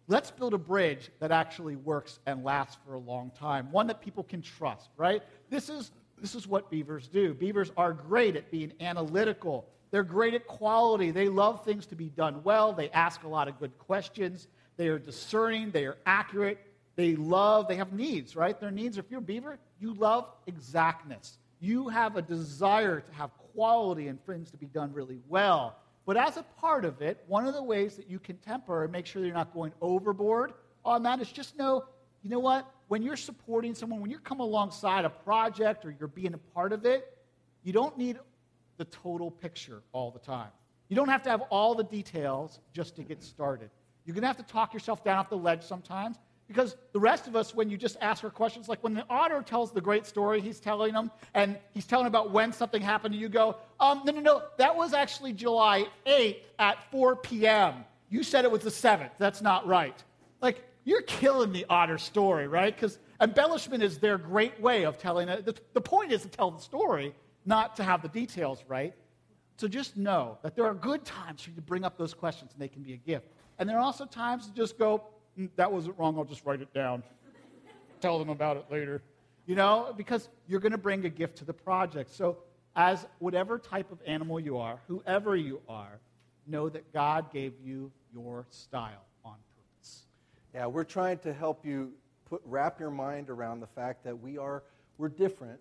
[0.08, 4.00] let's build a bridge that actually works and lasts for a long time, one that
[4.00, 5.22] people can trust, right?
[5.50, 7.34] This is this is what beavers do.
[7.34, 9.68] Beavers are great at being analytical.
[9.92, 11.12] They're great at quality.
[11.12, 12.74] They love things to be done well.
[12.74, 14.48] They ask a lot of good questions.
[14.76, 15.72] They are discerning.
[15.72, 16.60] They are accurate.
[16.98, 18.60] They love, they have needs, right?
[18.60, 21.38] Their needs, if you're a beaver, you love exactness.
[21.60, 25.78] You have a desire to have quality and things to be done really well.
[26.08, 28.92] But as a part of it, one of the ways that you can temper and
[28.92, 30.54] make sure you're not going overboard
[30.84, 31.86] on that is just know,
[32.28, 32.72] you know what?
[32.88, 36.72] when you're supporting someone, when you're coming alongside a project or you're being a part
[36.72, 37.18] of it,
[37.64, 38.18] you don't need
[38.78, 40.50] the total picture all the time.
[40.88, 43.70] You don't have to have all the details just to get started.
[44.06, 47.28] You're going to have to talk yourself down off the ledge sometimes because the rest
[47.28, 50.06] of us, when you just ask her questions, like when the otter tells the great
[50.06, 54.14] story he's telling them, and he's telling about when something happened, you go, um, no,
[54.14, 57.84] no, no, that was actually July 8th at 4 p.m.
[58.10, 59.12] You said it was the 7th.
[59.18, 60.02] That's not right.
[60.40, 62.74] Like, you're killing the otter story, right?
[62.74, 65.46] Because embellishment is their great way of telling it.
[65.46, 67.14] The, the point is to tell the story,
[67.46, 68.94] not to have the details right.
[69.58, 72.52] So just know that there are good times for you to bring up those questions
[72.54, 73.28] and they can be a gift.
[73.60, 75.04] And there are also times to just go,
[75.38, 77.04] mm, that wasn't wrong, I'll just write it down.
[78.00, 79.02] Tell them about it later.
[79.46, 82.16] You know, because you're going to bring a gift to the project.
[82.16, 82.38] So,
[82.78, 86.00] as whatever type of animal you are, whoever you are,
[86.46, 89.07] know that God gave you your style.
[90.58, 91.92] Yeah, we're trying to help you
[92.26, 94.64] put, wrap your mind around the fact that we are
[94.98, 95.60] we're different.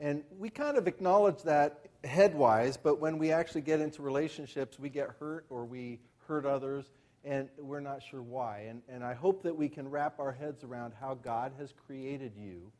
[0.00, 4.88] And we kind of acknowledge that headwise, but when we actually get into relationships, we
[4.88, 6.86] get hurt or we hurt others,
[7.22, 8.60] and we're not sure why.
[8.70, 12.32] And, and I hope that we can wrap our heads around how God has created
[12.34, 12.72] you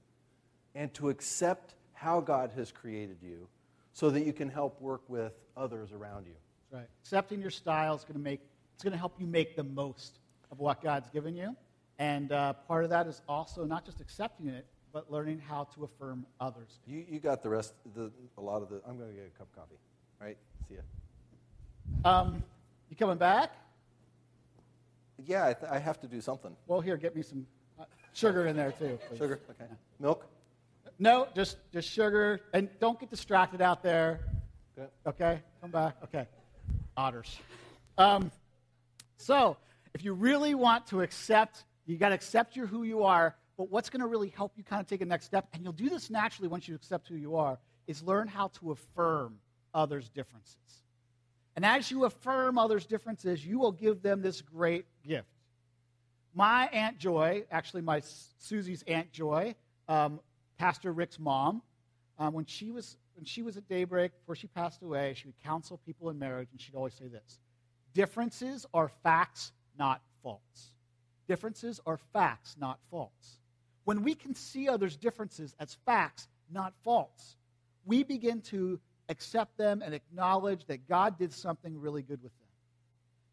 [0.74, 3.48] and to accept how God has created you
[3.92, 6.36] so that you can help work with others around you.
[6.72, 6.88] Right.
[7.02, 8.40] Accepting your style is going to make
[8.72, 11.56] it's going to help you make the most of what God's given you,
[11.98, 15.84] and uh, part of that is also not just accepting it, but learning how to
[15.84, 16.80] affirm others.
[16.86, 18.80] You, you got the rest, the, a lot of the.
[18.88, 19.78] I'm going to get a cup of coffee.
[20.20, 20.36] Right?
[20.68, 20.80] See ya.
[22.04, 22.42] Um,
[22.88, 23.50] you coming back?
[25.24, 26.56] Yeah, I, th- I have to do something.
[26.66, 27.46] Well, here, get me some
[27.78, 28.98] uh, sugar in there too.
[29.08, 29.18] please.
[29.18, 29.40] Sugar?
[29.50, 29.70] Okay.
[29.98, 30.26] Milk?
[30.98, 34.20] No, just just sugar, and don't get distracted out there.
[34.76, 34.88] Okay.
[35.06, 35.96] Okay, come back.
[36.04, 36.26] Okay,
[36.96, 37.38] otters.
[37.96, 38.30] Um,
[39.16, 39.56] so,
[39.94, 43.34] if you really want to accept, you got to accept your who you are.
[43.56, 45.72] But what's going to really help you kind of take a next step, and you'll
[45.72, 49.38] do this naturally once you accept who you are, is learn how to affirm
[49.74, 50.56] others' differences.
[51.56, 55.26] And as you affirm others' differences, you will give them this great gift.
[56.34, 58.00] My Aunt Joy, actually my
[58.38, 59.56] Susie's Aunt Joy,
[59.88, 60.20] um,
[60.56, 61.62] Pastor Rick's mom,
[62.18, 65.42] um, when she was when she was at Daybreak before she passed away, she would
[65.42, 67.40] counsel people in marriage, and she'd always say this:
[67.92, 70.72] differences are facts, not faults.
[71.28, 73.38] Differences are facts, not faults.
[73.84, 77.36] When we can see others' differences as facts, not faults,
[77.84, 82.48] we begin to accept them and acknowledge that God did something really good with them.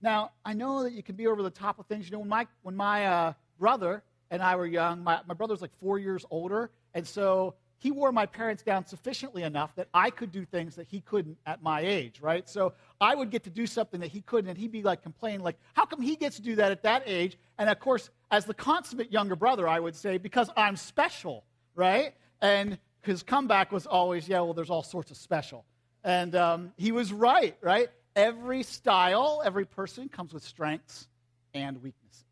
[0.01, 2.05] Now, I know that you can be over the top of things.
[2.05, 5.53] You know, when my, when my uh, brother and I were young, my, my brother
[5.53, 9.87] was like four years older, and so he wore my parents down sufficiently enough that
[9.93, 12.47] I could do things that he couldn't at my age, right?
[12.49, 15.41] So I would get to do something that he couldn't, and he'd be like complaining,
[15.41, 17.37] like, how come he gets to do that at that age?
[17.57, 21.43] And of course, as the consummate younger brother, I would say, because I'm special,
[21.75, 22.13] right?
[22.41, 25.65] And his comeback was always, yeah, well, there's all sorts of special.
[26.03, 27.89] And um, he was right, right?
[28.15, 31.07] Every style, every person comes with strengths
[31.53, 32.23] and weaknesses.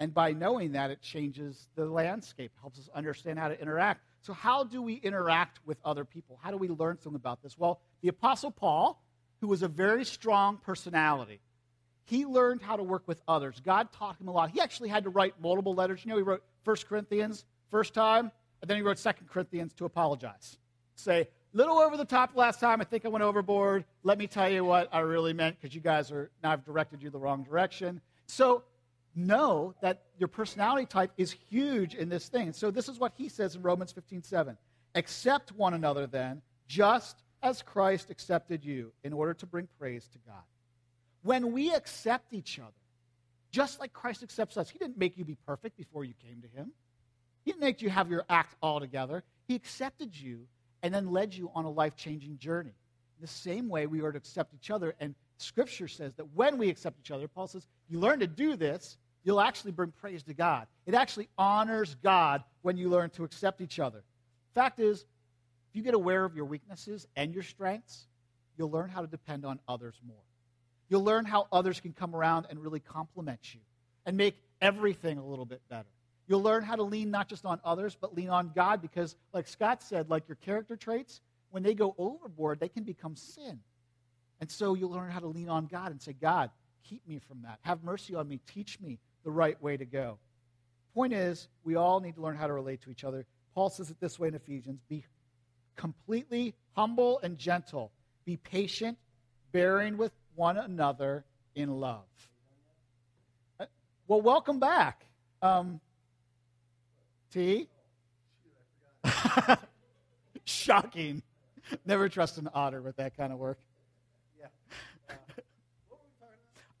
[0.00, 4.02] And by knowing that, it changes the landscape, helps us understand how to interact.
[4.26, 6.40] So, how do we interact with other people?
[6.42, 7.56] How do we learn something about this?
[7.56, 9.00] Well, the Apostle Paul,
[9.40, 11.38] who was a very strong personality,
[12.02, 13.62] he learned how to work with others.
[13.64, 14.50] God taught him a lot.
[14.50, 16.04] He actually had to write multiple letters.
[16.04, 19.84] You know, he wrote 1 Corinthians first time, and then he wrote 2 Corinthians to
[19.84, 20.58] apologize.
[20.96, 22.80] Say, a little over the top last time.
[22.80, 23.84] I think I went overboard.
[24.02, 27.00] Let me tell you what I really meant because you guys are now I've directed
[27.00, 28.00] you the wrong direction.
[28.26, 28.64] So
[29.16, 32.52] know that your personality type is huge in this thing.
[32.52, 34.56] So this is what he says in Romans 15:7.
[34.94, 40.18] Accept one another then, just as Christ accepted you, in order to bring praise to
[40.26, 40.42] God.
[41.22, 42.72] When we accept each other,
[43.50, 46.48] just like Christ accepts us, he didn't make you be perfect before you came to
[46.48, 46.72] him.
[47.44, 49.22] He didn't make you have your act all together.
[49.46, 50.46] He accepted you
[50.82, 52.74] and then led you on a life changing journey.
[53.20, 54.94] The same way, we are to accept each other.
[55.00, 58.56] And Scripture says that when we accept each other, Paul says, you learn to do
[58.56, 60.68] this, you'll actually bring praise to God.
[60.86, 64.04] It actually honors God when you learn to accept each other.
[64.54, 68.06] Fact is, if you get aware of your weaknesses and your strengths,
[68.56, 70.22] you'll learn how to depend on others more.
[70.88, 73.60] You'll learn how others can come around and really compliment you
[74.06, 75.88] and make everything a little bit better.
[76.28, 79.48] You'll learn how to lean not just on others, but lean on God because, like
[79.48, 81.20] Scott said, like your character traits,
[81.50, 83.58] when they go overboard, they can become sin.
[84.40, 86.50] And so you'll learn how to lean on God and say, God,
[86.84, 87.58] keep me from that.
[87.62, 88.40] Have mercy on me.
[88.46, 90.18] Teach me the right way to go.
[90.94, 93.26] Point is, we all need to learn how to relate to each other.
[93.54, 95.04] Paul says it this way in Ephesians be
[95.74, 97.90] completely humble and gentle,
[98.24, 98.96] be patient,
[99.50, 101.24] bearing with one another
[101.56, 102.04] in love.
[103.58, 103.66] Uh,
[104.06, 105.04] well, welcome back.
[105.42, 105.80] Um,
[107.32, 107.68] T?
[110.44, 111.20] Shocking.
[111.84, 113.58] Never trust an otter with that kind of work.
[114.38, 114.46] Yeah.
[115.10, 115.14] Uh,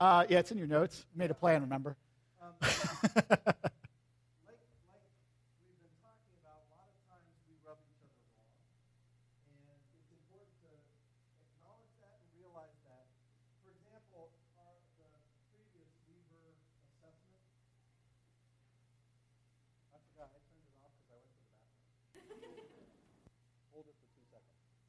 [0.00, 1.04] uh, yeah, it's in your notes.
[1.16, 1.96] made a plan, remember?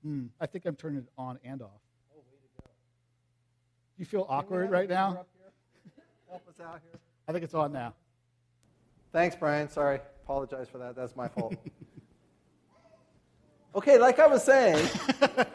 [0.07, 1.81] Mm, I think I'm turning it on and off.
[2.15, 2.69] Oh, way to go.
[2.69, 5.25] Do you feel awkward right now?
[6.29, 6.99] Help us out here.
[7.27, 7.93] I think it's on now.
[9.11, 9.69] Thanks, Brian.
[9.69, 9.99] Sorry.
[10.23, 10.95] Apologize for that.
[10.95, 11.55] That's my fault.
[13.75, 14.85] okay, like I was saying,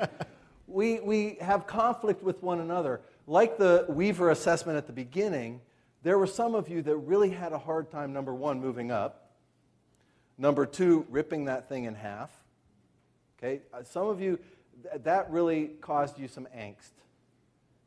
[0.67, 3.03] we, we have conflict with one another.
[3.27, 5.61] Like the Weaver assessment at the beginning,
[6.03, 9.31] there were some of you that really had a hard time, number one, moving up.
[10.39, 12.31] Number two, ripping that thing in half.
[13.39, 14.39] Okay, uh, some of you,
[15.05, 16.93] that really caused you some angst.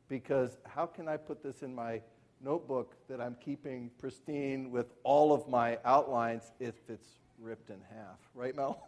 [0.07, 2.01] Because how can I put this in my
[2.45, 7.07] notebook that I'm keeping pristine with all of my outlines if it's
[7.39, 8.19] ripped in half.
[8.35, 8.87] Right, Mel?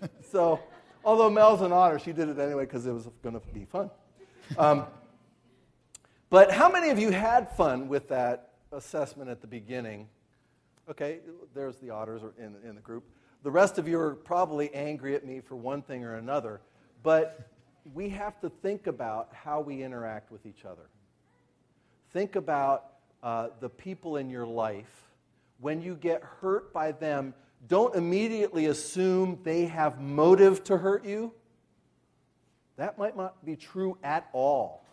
[0.00, 0.10] Right.
[0.30, 0.60] so,
[1.04, 3.90] although Mel's an otter, she did it anyway because it was going to be fun.
[4.56, 4.86] Um,
[6.30, 10.08] but how many of you had fun with that assessment at the beginning?
[10.88, 11.18] Okay,
[11.54, 13.04] there's the otters in, in the group.
[13.42, 16.60] The rest of you are probably angry at me for one thing or another,
[17.02, 17.50] but
[17.92, 20.88] we have to think about how we interact with each other.
[22.12, 22.86] Think about
[23.22, 25.10] uh, the people in your life.
[25.60, 27.34] When you get hurt by them,
[27.66, 31.32] don't immediately assume they have motive to hurt you.
[32.76, 34.84] That might not be true at all,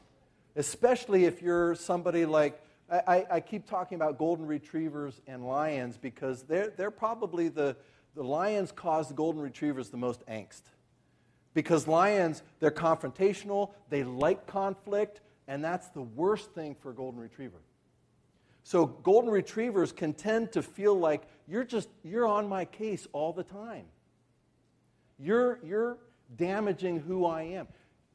[0.55, 2.59] especially if you're somebody like,
[2.91, 7.76] I, I, keep talking about golden retrievers and lions because they're, they're probably the,
[8.16, 10.61] the lions cause the golden retrievers the most angst.
[11.53, 17.20] Because lions, they're confrontational, they like conflict, and that's the worst thing for a golden
[17.20, 17.62] retriever.
[18.64, 23.32] So golden retrievers can tend to feel like you're just you're on my case all
[23.32, 23.86] the time.
[25.20, 25.98] You're you're
[26.36, 27.68] damaging who I am.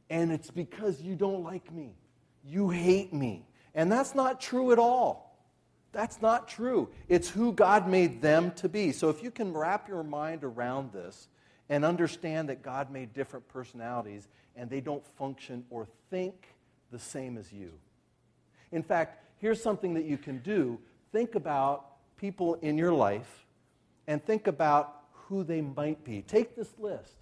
[0.09, 1.95] And it's because you don't like me.
[2.45, 3.47] You hate me.
[3.75, 5.39] And that's not true at all.
[5.93, 6.89] That's not true.
[7.09, 8.93] It's who God made them to be.
[8.93, 11.29] So if you can wrap your mind around this
[11.69, 16.49] and understand that God made different personalities and they don't function or think
[16.91, 17.73] the same as you.
[18.73, 20.79] In fact, here's something that you can do
[21.13, 21.87] think about
[22.17, 23.47] people in your life
[24.07, 26.23] and think about who they might be.
[26.23, 27.15] Take this list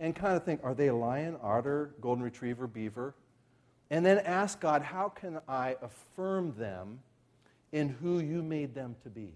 [0.00, 3.14] and kind of think are they a lion, otter, golden retriever, beaver?
[3.90, 7.00] And then ask God, how can I affirm them
[7.72, 9.34] in who you made them to be?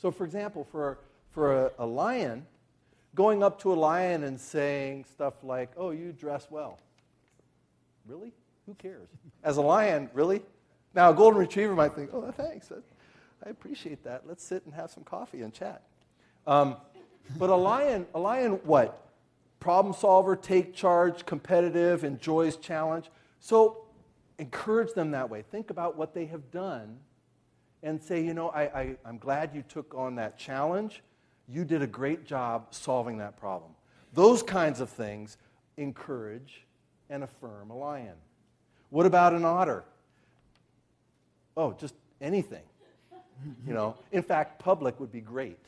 [0.00, 0.98] So, for example, for,
[1.30, 2.46] for a, a lion,
[3.14, 6.78] going up to a lion and saying stuff like, oh, you dress well.
[8.06, 8.32] Really?
[8.66, 9.08] Who cares?
[9.42, 10.42] As a lion, really?
[10.94, 12.70] Now, a golden retriever might think, oh, thanks.
[13.44, 14.22] I appreciate that.
[14.26, 15.82] Let's sit and have some coffee and chat.
[16.46, 16.76] Um,
[17.38, 19.08] but a lion, a lion, what?
[19.60, 23.10] Problem solver, take charge, competitive, enjoys challenge.
[23.40, 23.84] So
[24.38, 25.42] encourage them that way.
[25.50, 26.98] Think about what they have done
[27.82, 31.02] and say, you know, I, I, I'm glad you took on that challenge.
[31.48, 33.72] You did a great job solving that problem.
[34.12, 35.36] Those kinds of things
[35.76, 36.64] encourage
[37.12, 38.14] and affirm a lion.
[38.88, 39.84] What about an otter?
[41.56, 42.62] Oh, just anything.
[43.66, 45.58] You know, in fact, public would be great.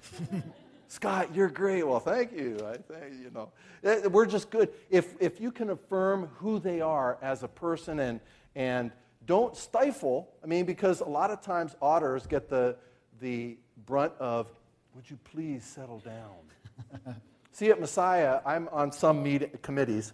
[0.89, 1.87] Scott, you're great.
[1.87, 2.59] Well, thank you.
[2.67, 3.51] I think, you know,
[3.83, 4.71] eh, we're just good.
[4.91, 8.21] If, if you can affirm who they are as a person and,
[8.55, 8.91] and
[9.27, 12.77] don't stifle, I mean, because a lot of times otters get the,
[13.21, 14.47] the brunt of,
[14.95, 17.17] would you please settle down?
[17.53, 20.13] See, at Messiah, I'm on some meet, committees,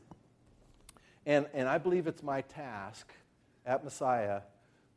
[1.30, 3.12] and, and I believe it's my task
[3.64, 4.40] at Messiah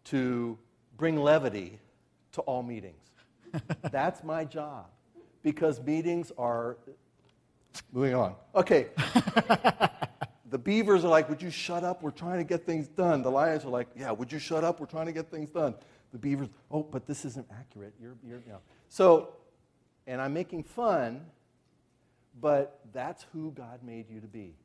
[0.05, 0.57] to
[0.97, 1.79] bring levity
[2.31, 3.11] to all meetings.
[3.91, 4.87] That's my job
[5.43, 6.77] because meetings are
[7.91, 8.33] moving on.
[8.55, 8.87] Okay.
[10.49, 12.01] the beavers are like, Would you shut up?
[12.01, 13.21] We're trying to get things done.
[13.21, 14.79] The lions are like, Yeah, would you shut up?
[14.79, 15.75] We're trying to get things done.
[16.13, 17.93] The beavers, Oh, but this isn't accurate.
[18.01, 18.61] You're, you're, you know.
[18.89, 19.35] So,
[20.07, 21.27] and I'm making fun,
[22.41, 24.55] but that's who God made you to be.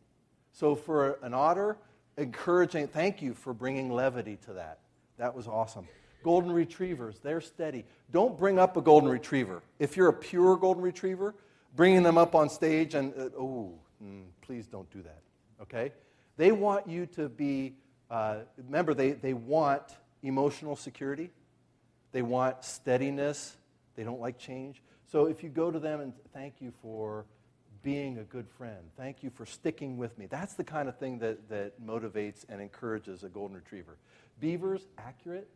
[0.52, 1.76] So, for an otter,
[2.16, 4.80] encouraging, thank you for bringing levity to that.
[5.18, 5.86] That was awesome.
[6.22, 7.84] Golden retrievers, they're steady.
[8.10, 9.62] Don't bring up a golden retriever.
[9.78, 11.34] If you're a pure golden retriever,
[11.76, 13.72] bringing them up on stage and, uh, oh,
[14.02, 15.20] mm, please don't do that,
[15.62, 15.92] okay?
[16.36, 17.74] They want you to be,
[18.10, 19.82] uh, remember, they, they want
[20.22, 21.30] emotional security,
[22.12, 23.56] they want steadiness,
[23.94, 24.82] they don't like change.
[25.10, 27.26] So if you go to them and thank you for
[27.82, 31.18] being a good friend, thank you for sticking with me, that's the kind of thing
[31.18, 33.96] that, that motivates and encourages a golden retriever.
[34.40, 35.48] Beavers, accurate,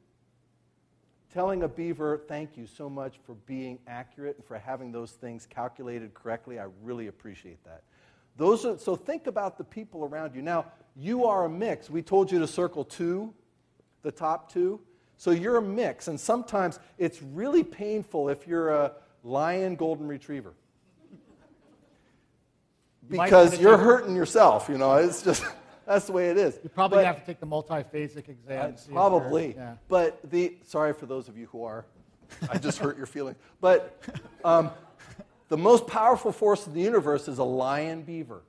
[1.32, 5.46] telling a beaver, thank you so much for being accurate and for having those things
[5.46, 6.58] calculated correctly.
[6.58, 7.82] I really appreciate that.
[8.36, 10.42] Those are, so think about the people around you.
[10.42, 10.66] Now,
[10.96, 11.90] you are a mix.
[11.90, 13.32] We told you to circle two,
[14.02, 14.80] the top two.
[15.16, 18.92] So you're a mix, and sometimes it's really painful if you're a
[19.22, 20.52] lion golden retriever.
[23.12, 24.94] Because you're hurting yourself, you know.
[24.94, 25.44] It's just
[25.86, 26.58] that's the way it is.
[26.62, 28.74] You probably but, have to take the multiphasic exam.
[28.90, 29.54] probably.
[29.54, 29.74] Yeah.
[29.88, 31.84] But the sorry for those of you who are.
[32.50, 33.36] I just hurt your feelings.
[33.60, 34.02] But
[34.44, 34.70] um,
[35.48, 38.42] the most powerful force in the universe is a lion beaver.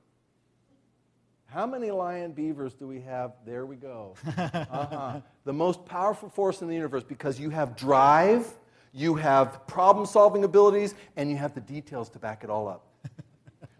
[1.46, 3.32] How many lion beavers do we have?
[3.46, 4.14] There we go.
[4.36, 5.20] Uh-huh.
[5.44, 8.52] the most powerful force in the universe because you have drive,
[8.92, 12.86] you have problem solving abilities, and you have the details to back it all up.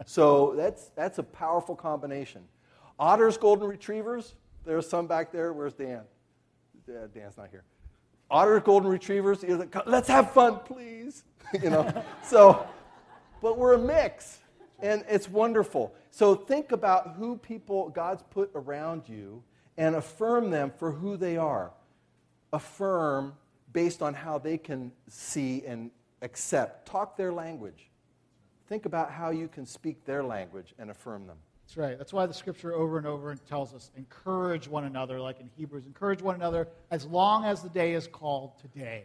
[0.07, 2.43] So that's, that's a powerful combination.
[2.99, 4.35] Otters, golden retrievers.
[4.65, 5.53] There's some back there.
[5.53, 6.03] Where's Dan?
[6.87, 7.65] Dan's not here.
[8.31, 9.45] Otters, golden retrievers.
[9.87, 11.25] Let's have fun, please.
[11.63, 12.05] you know.
[12.25, 12.67] so,
[13.43, 14.39] but we're a mix,
[14.81, 15.95] and it's wonderful.
[16.11, 19.43] So think about who people God's put around you,
[19.77, 21.73] and affirm them for who they are.
[22.53, 23.35] Affirm
[23.73, 25.91] based on how they can see and
[26.23, 26.87] accept.
[26.87, 27.91] Talk their language.
[28.69, 31.37] Think about how you can speak their language and affirm them.
[31.67, 31.99] That's right.
[31.99, 35.51] That's why the scripture over and over and tells us encourage one another, like in
[35.57, 39.05] Hebrews, encourage one another as long as the day is called today.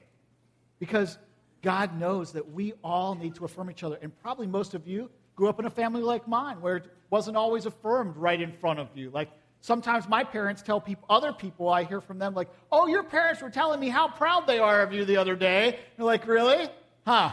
[0.79, 1.17] Because
[1.61, 3.97] God knows that we all need to affirm each other.
[4.01, 7.37] And probably most of you grew up in a family like mine where it wasn't
[7.37, 9.09] always affirmed right in front of you.
[9.09, 9.29] Like
[9.61, 13.41] sometimes my parents tell people, other people, I hear from them, like, oh, your parents
[13.41, 15.79] were telling me how proud they are of you the other day.
[15.97, 16.69] You're like, really?
[17.05, 17.31] Huh?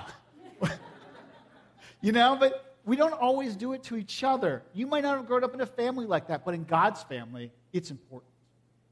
[2.00, 4.62] You know, but we don't always do it to each other.
[4.72, 7.50] You might not have grown up in a family like that, but in God's family,
[7.72, 8.30] it's important.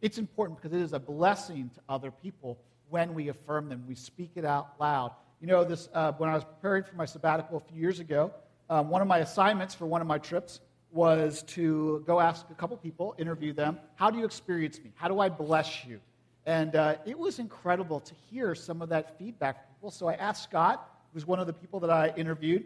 [0.00, 2.58] It's important because it is a blessing to other people
[2.90, 5.12] when we affirm them, we speak it out loud.
[5.40, 8.32] You know, this uh, when I was preparing for my sabbatical a few years ago,
[8.70, 10.60] um, one of my assignments for one of my trips
[10.92, 14.92] was to go ask a couple people, interview them, how do you experience me?
[14.94, 16.00] How do I bless you?
[16.46, 19.90] And uh, it was incredible to hear some of that feedback people.
[19.90, 22.64] So I asked Scott, who was one of the people that I interviewed,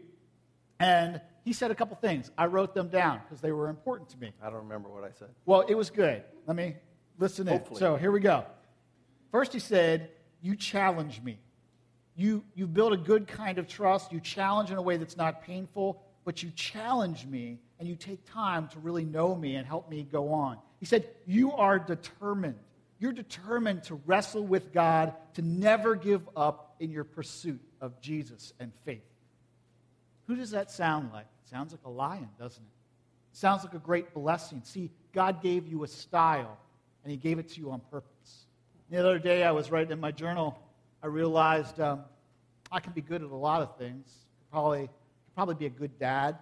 [0.81, 2.31] and he said a couple things.
[2.37, 4.33] I wrote them down because they were important to me.
[4.43, 5.29] I don't remember what I said.
[5.47, 6.23] Well, it was good.
[6.47, 6.77] Let me
[7.19, 7.77] listen Hopefully.
[7.77, 7.81] in.
[7.81, 8.45] So here we go.
[9.33, 10.11] First, he said,
[10.43, 11.39] You challenge me.
[12.17, 14.13] you, you build a good kind of trust.
[14.13, 18.25] You challenge in a way that's not painful, but you challenge me and you take
[18.25, 20.59] time to really know me and help me go on.
[20.81, 22.59] He said, You are determined.
[23.01, 28.53] You're determined to wrestle with God, to never give up in your pursuit of Jesus
[28.59, 29.03] and faith.
[30.29, 31.25] Who does that sound like?
[31.25, 33.33] It sounds like a lion, doesn't it?
[33.33, 34.61] it sounds like a great blessing.
[34.63, 36.59] See, God gave you a style,
[37.03, 38.45] and He gave it to you on purpose.
[38.91, 40.59] The other day, I was writing in my journal,
[41.03, 42.03] I realized um,
[42.71, 44.07] I can be good at a lot of things.
[44.07, 46.37] Could Probably, could probably be a good dad,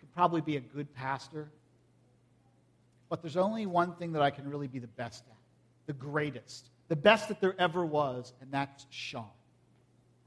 [0.00, 1.48] could probably be a good pastor.
[3.08, 5.36] But there's only one thing that I can really be the best at,
[5.86, 9.26] the greatest, the best that there ever was, and that's Sean.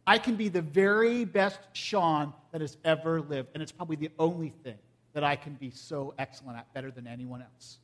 [0.06, 4.12] I can be the very best Sean that has ever lived, and it's probably the
[4.20, 4.78] only thing
[5.14, 7.78] that I can be so excellent at, better than anyone else.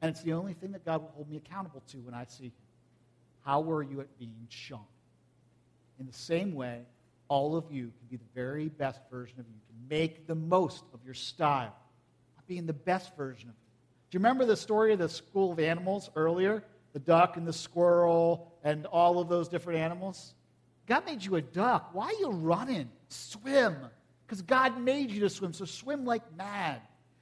[0.00, 2.46] And it's the only thing that God will hold me accountable to when I see
[2.46, 2.52] him.
[3.44, 4.80] How were you at being Sean?
[5.98, 6.82] In the same way,
[7.28, 9.54] all of you can be the very best version of you.
[9.66, 11.74] Can make the most of your style,
[12.46, 13.70] being the best version of you.
[14.10, 16.62] Do you remember the story of the school of animals earlier?
[16.92, 20.34] The duck and the squirrel and all of those different animals?
[20.86, 21.90] God made you a duck.
[21.92, 22.90] Why are you running?
[23.08, 23.76] Swim.
[24.26, 26.80] Because God made you to swim, so swim like mad.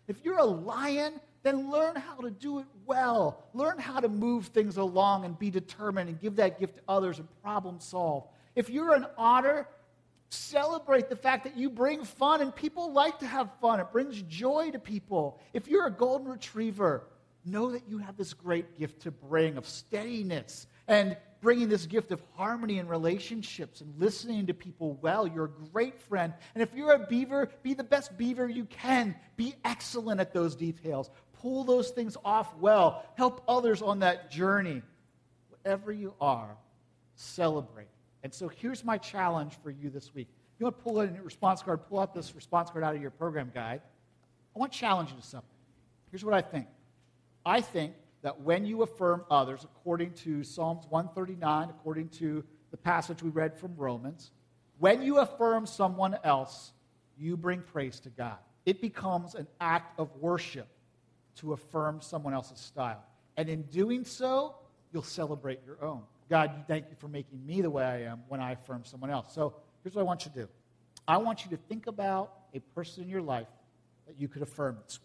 [0.08, 3.44] If you're a lion, then learn how to do it well.
[3.52, 7.18] Learn how to move things along and be determined and give that gift to others
[7.18, 8.26] and problem solve.
[8.56, 9.68] If you're an otter,
[10.30, 13.80] celebrate the fact that you bring fun and people like to have fun.
[13.80, 15.38] It brings joy to people.
[15.52, 17.04] If you're a golden retriever,
[17.44, 22.10] know that you have this great gift to bring of steadiness and bringing this gift
[22.10, 25.28] of harmony in relationships and listening to people well.
[25.28, 26.32] You're a great friend.
[26.54, 29.14] And if you're a beaver, be the best beaver you can.
[29.36, 31.10] Be excellent at those details.
[31.42, 33.04] Pull those things off well.
[33.16, 34.80] Help others on that journey.
[35.50, 36.56] Whatever you are,
[37.14, 37.88] celebrate.
[38.22, 40.28] And so here's my challenge for you this week.
[40.58, 43.02] You want to pull in a response card, pull out this response card out of
[43.02, 43.82] your program guide.
[44.56, 45.50] I want to challenge you to something.
[46.10, 46.68] Here's what I think.
[47.44, 47.92] I think
[48.24, 53.54] that when you affirm others, according to Psalms 139, according to the passage we read
[53.54, 54.30] from Romans,
[54.78, 56.72] when you affirm someone else,
[57.18, 58.38] you bring praise to God.
[58.64, 60.68] It becomes an act of worship
[61.36, 63.04] to affirm someone else's style.
[63.36, 64.54] And in doing so,
[64.90, 66.00] you'll celebrate your own.
[66.30, 69.34] God, thank you for making me the way I am when I affirm someone else.
[69.34, 70.48] So here's what I want you to do
[71.06, 73.48] I want you to think about a person in your life
[74.06, 74.98] that you could affirm this.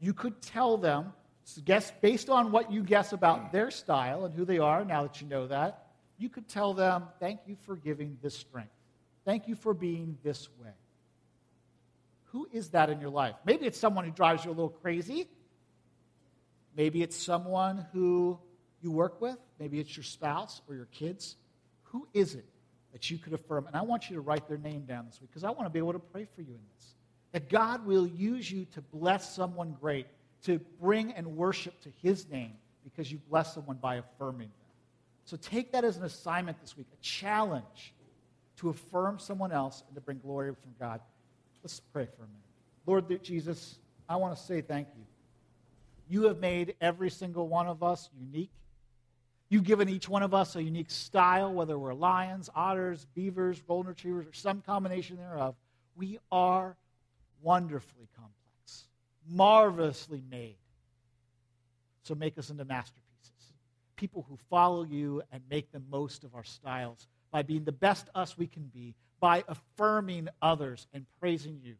[0.00, 1.12] You could tell them
[1.48, 3.52] so guess based on what you guess about mm.
[3.52, 5.86] their style and who they are, now that you know that,
[6.18, 8.68] you could tell them, Thank you for giving this strength.
[9.24, 10.74] Thank you for being this way.
[12.32, 13.34] Who is that in your life?
[13.46, 15.26] Maybe it's someone who drives you a little crazy.
[16.76, 18.38] Maybe it's someone who
[18.82, 19.38] you work with.
[19.58, 21.36] Maybe it's your spouse or your kids.
[21.84, 22.44] Who is it
[22.92, 23.66] that you could affirm?
[23.66, 25.70] And I want you to write their name down this week because I want to
[25.70, 26.94] be able to pray for you in this.
[27.32, 30.08] That God will use you to bless someone great
[30.44, 32.52] to bring and worship to his name
[32.84, 34.52] because you bless someone by affirming them.
[35.24, 37.94] So take that as an assignment this week, a challenge
[38.56, 41.00] to affirm someone else and to bring glory from God.
[41.62, 42.42] Let's pray for a minute.
[42.86, 43.78] Lord Jesus,
[44.08, 45.04] I want to say thank you.
[46.08, 48.50] You have made every single one of us unique.
[49.50, 53.90] You've given each one of us a unique style, whether we're lions, otters, beavers, golden
[53.90, 55.54] retrievers, or some combination thereof.
[55.96, 56.76] We are
[57.42, 58.37] wonderfully complex
[59.30, 60.56] marvelously made.
[62.02, 63.04] So make us into masterpieces.
[63.96, 68.08] People who follow you and make the most of our styles by being the best
[68.14, 71.74] us we can be, by affirming others and praising you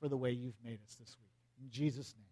[0.00, 1.62] for the way you've made us this week.
[1.62, 2.25] In Jesus' name.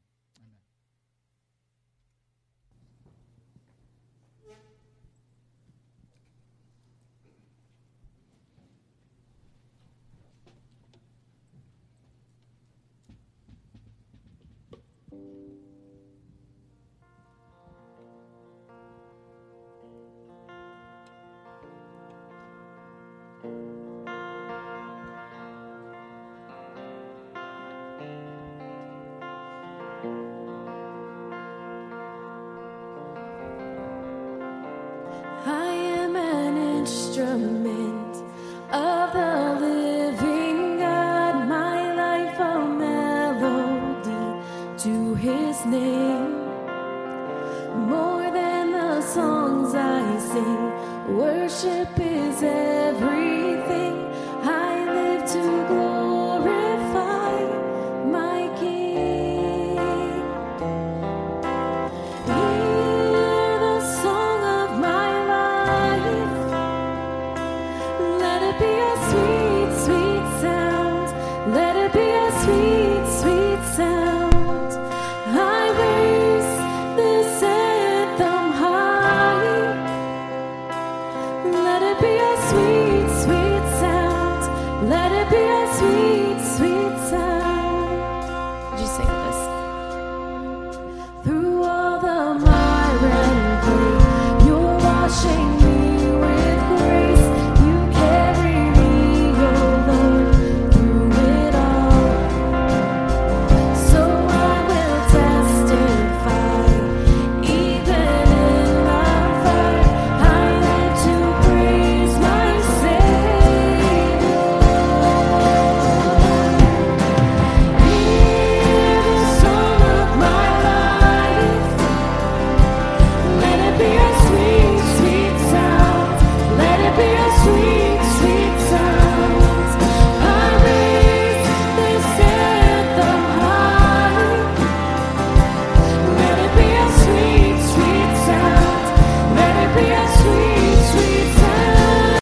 [47.74, 51.16] more than the songs I sing.
[51.16, 53.94] Worship is everything.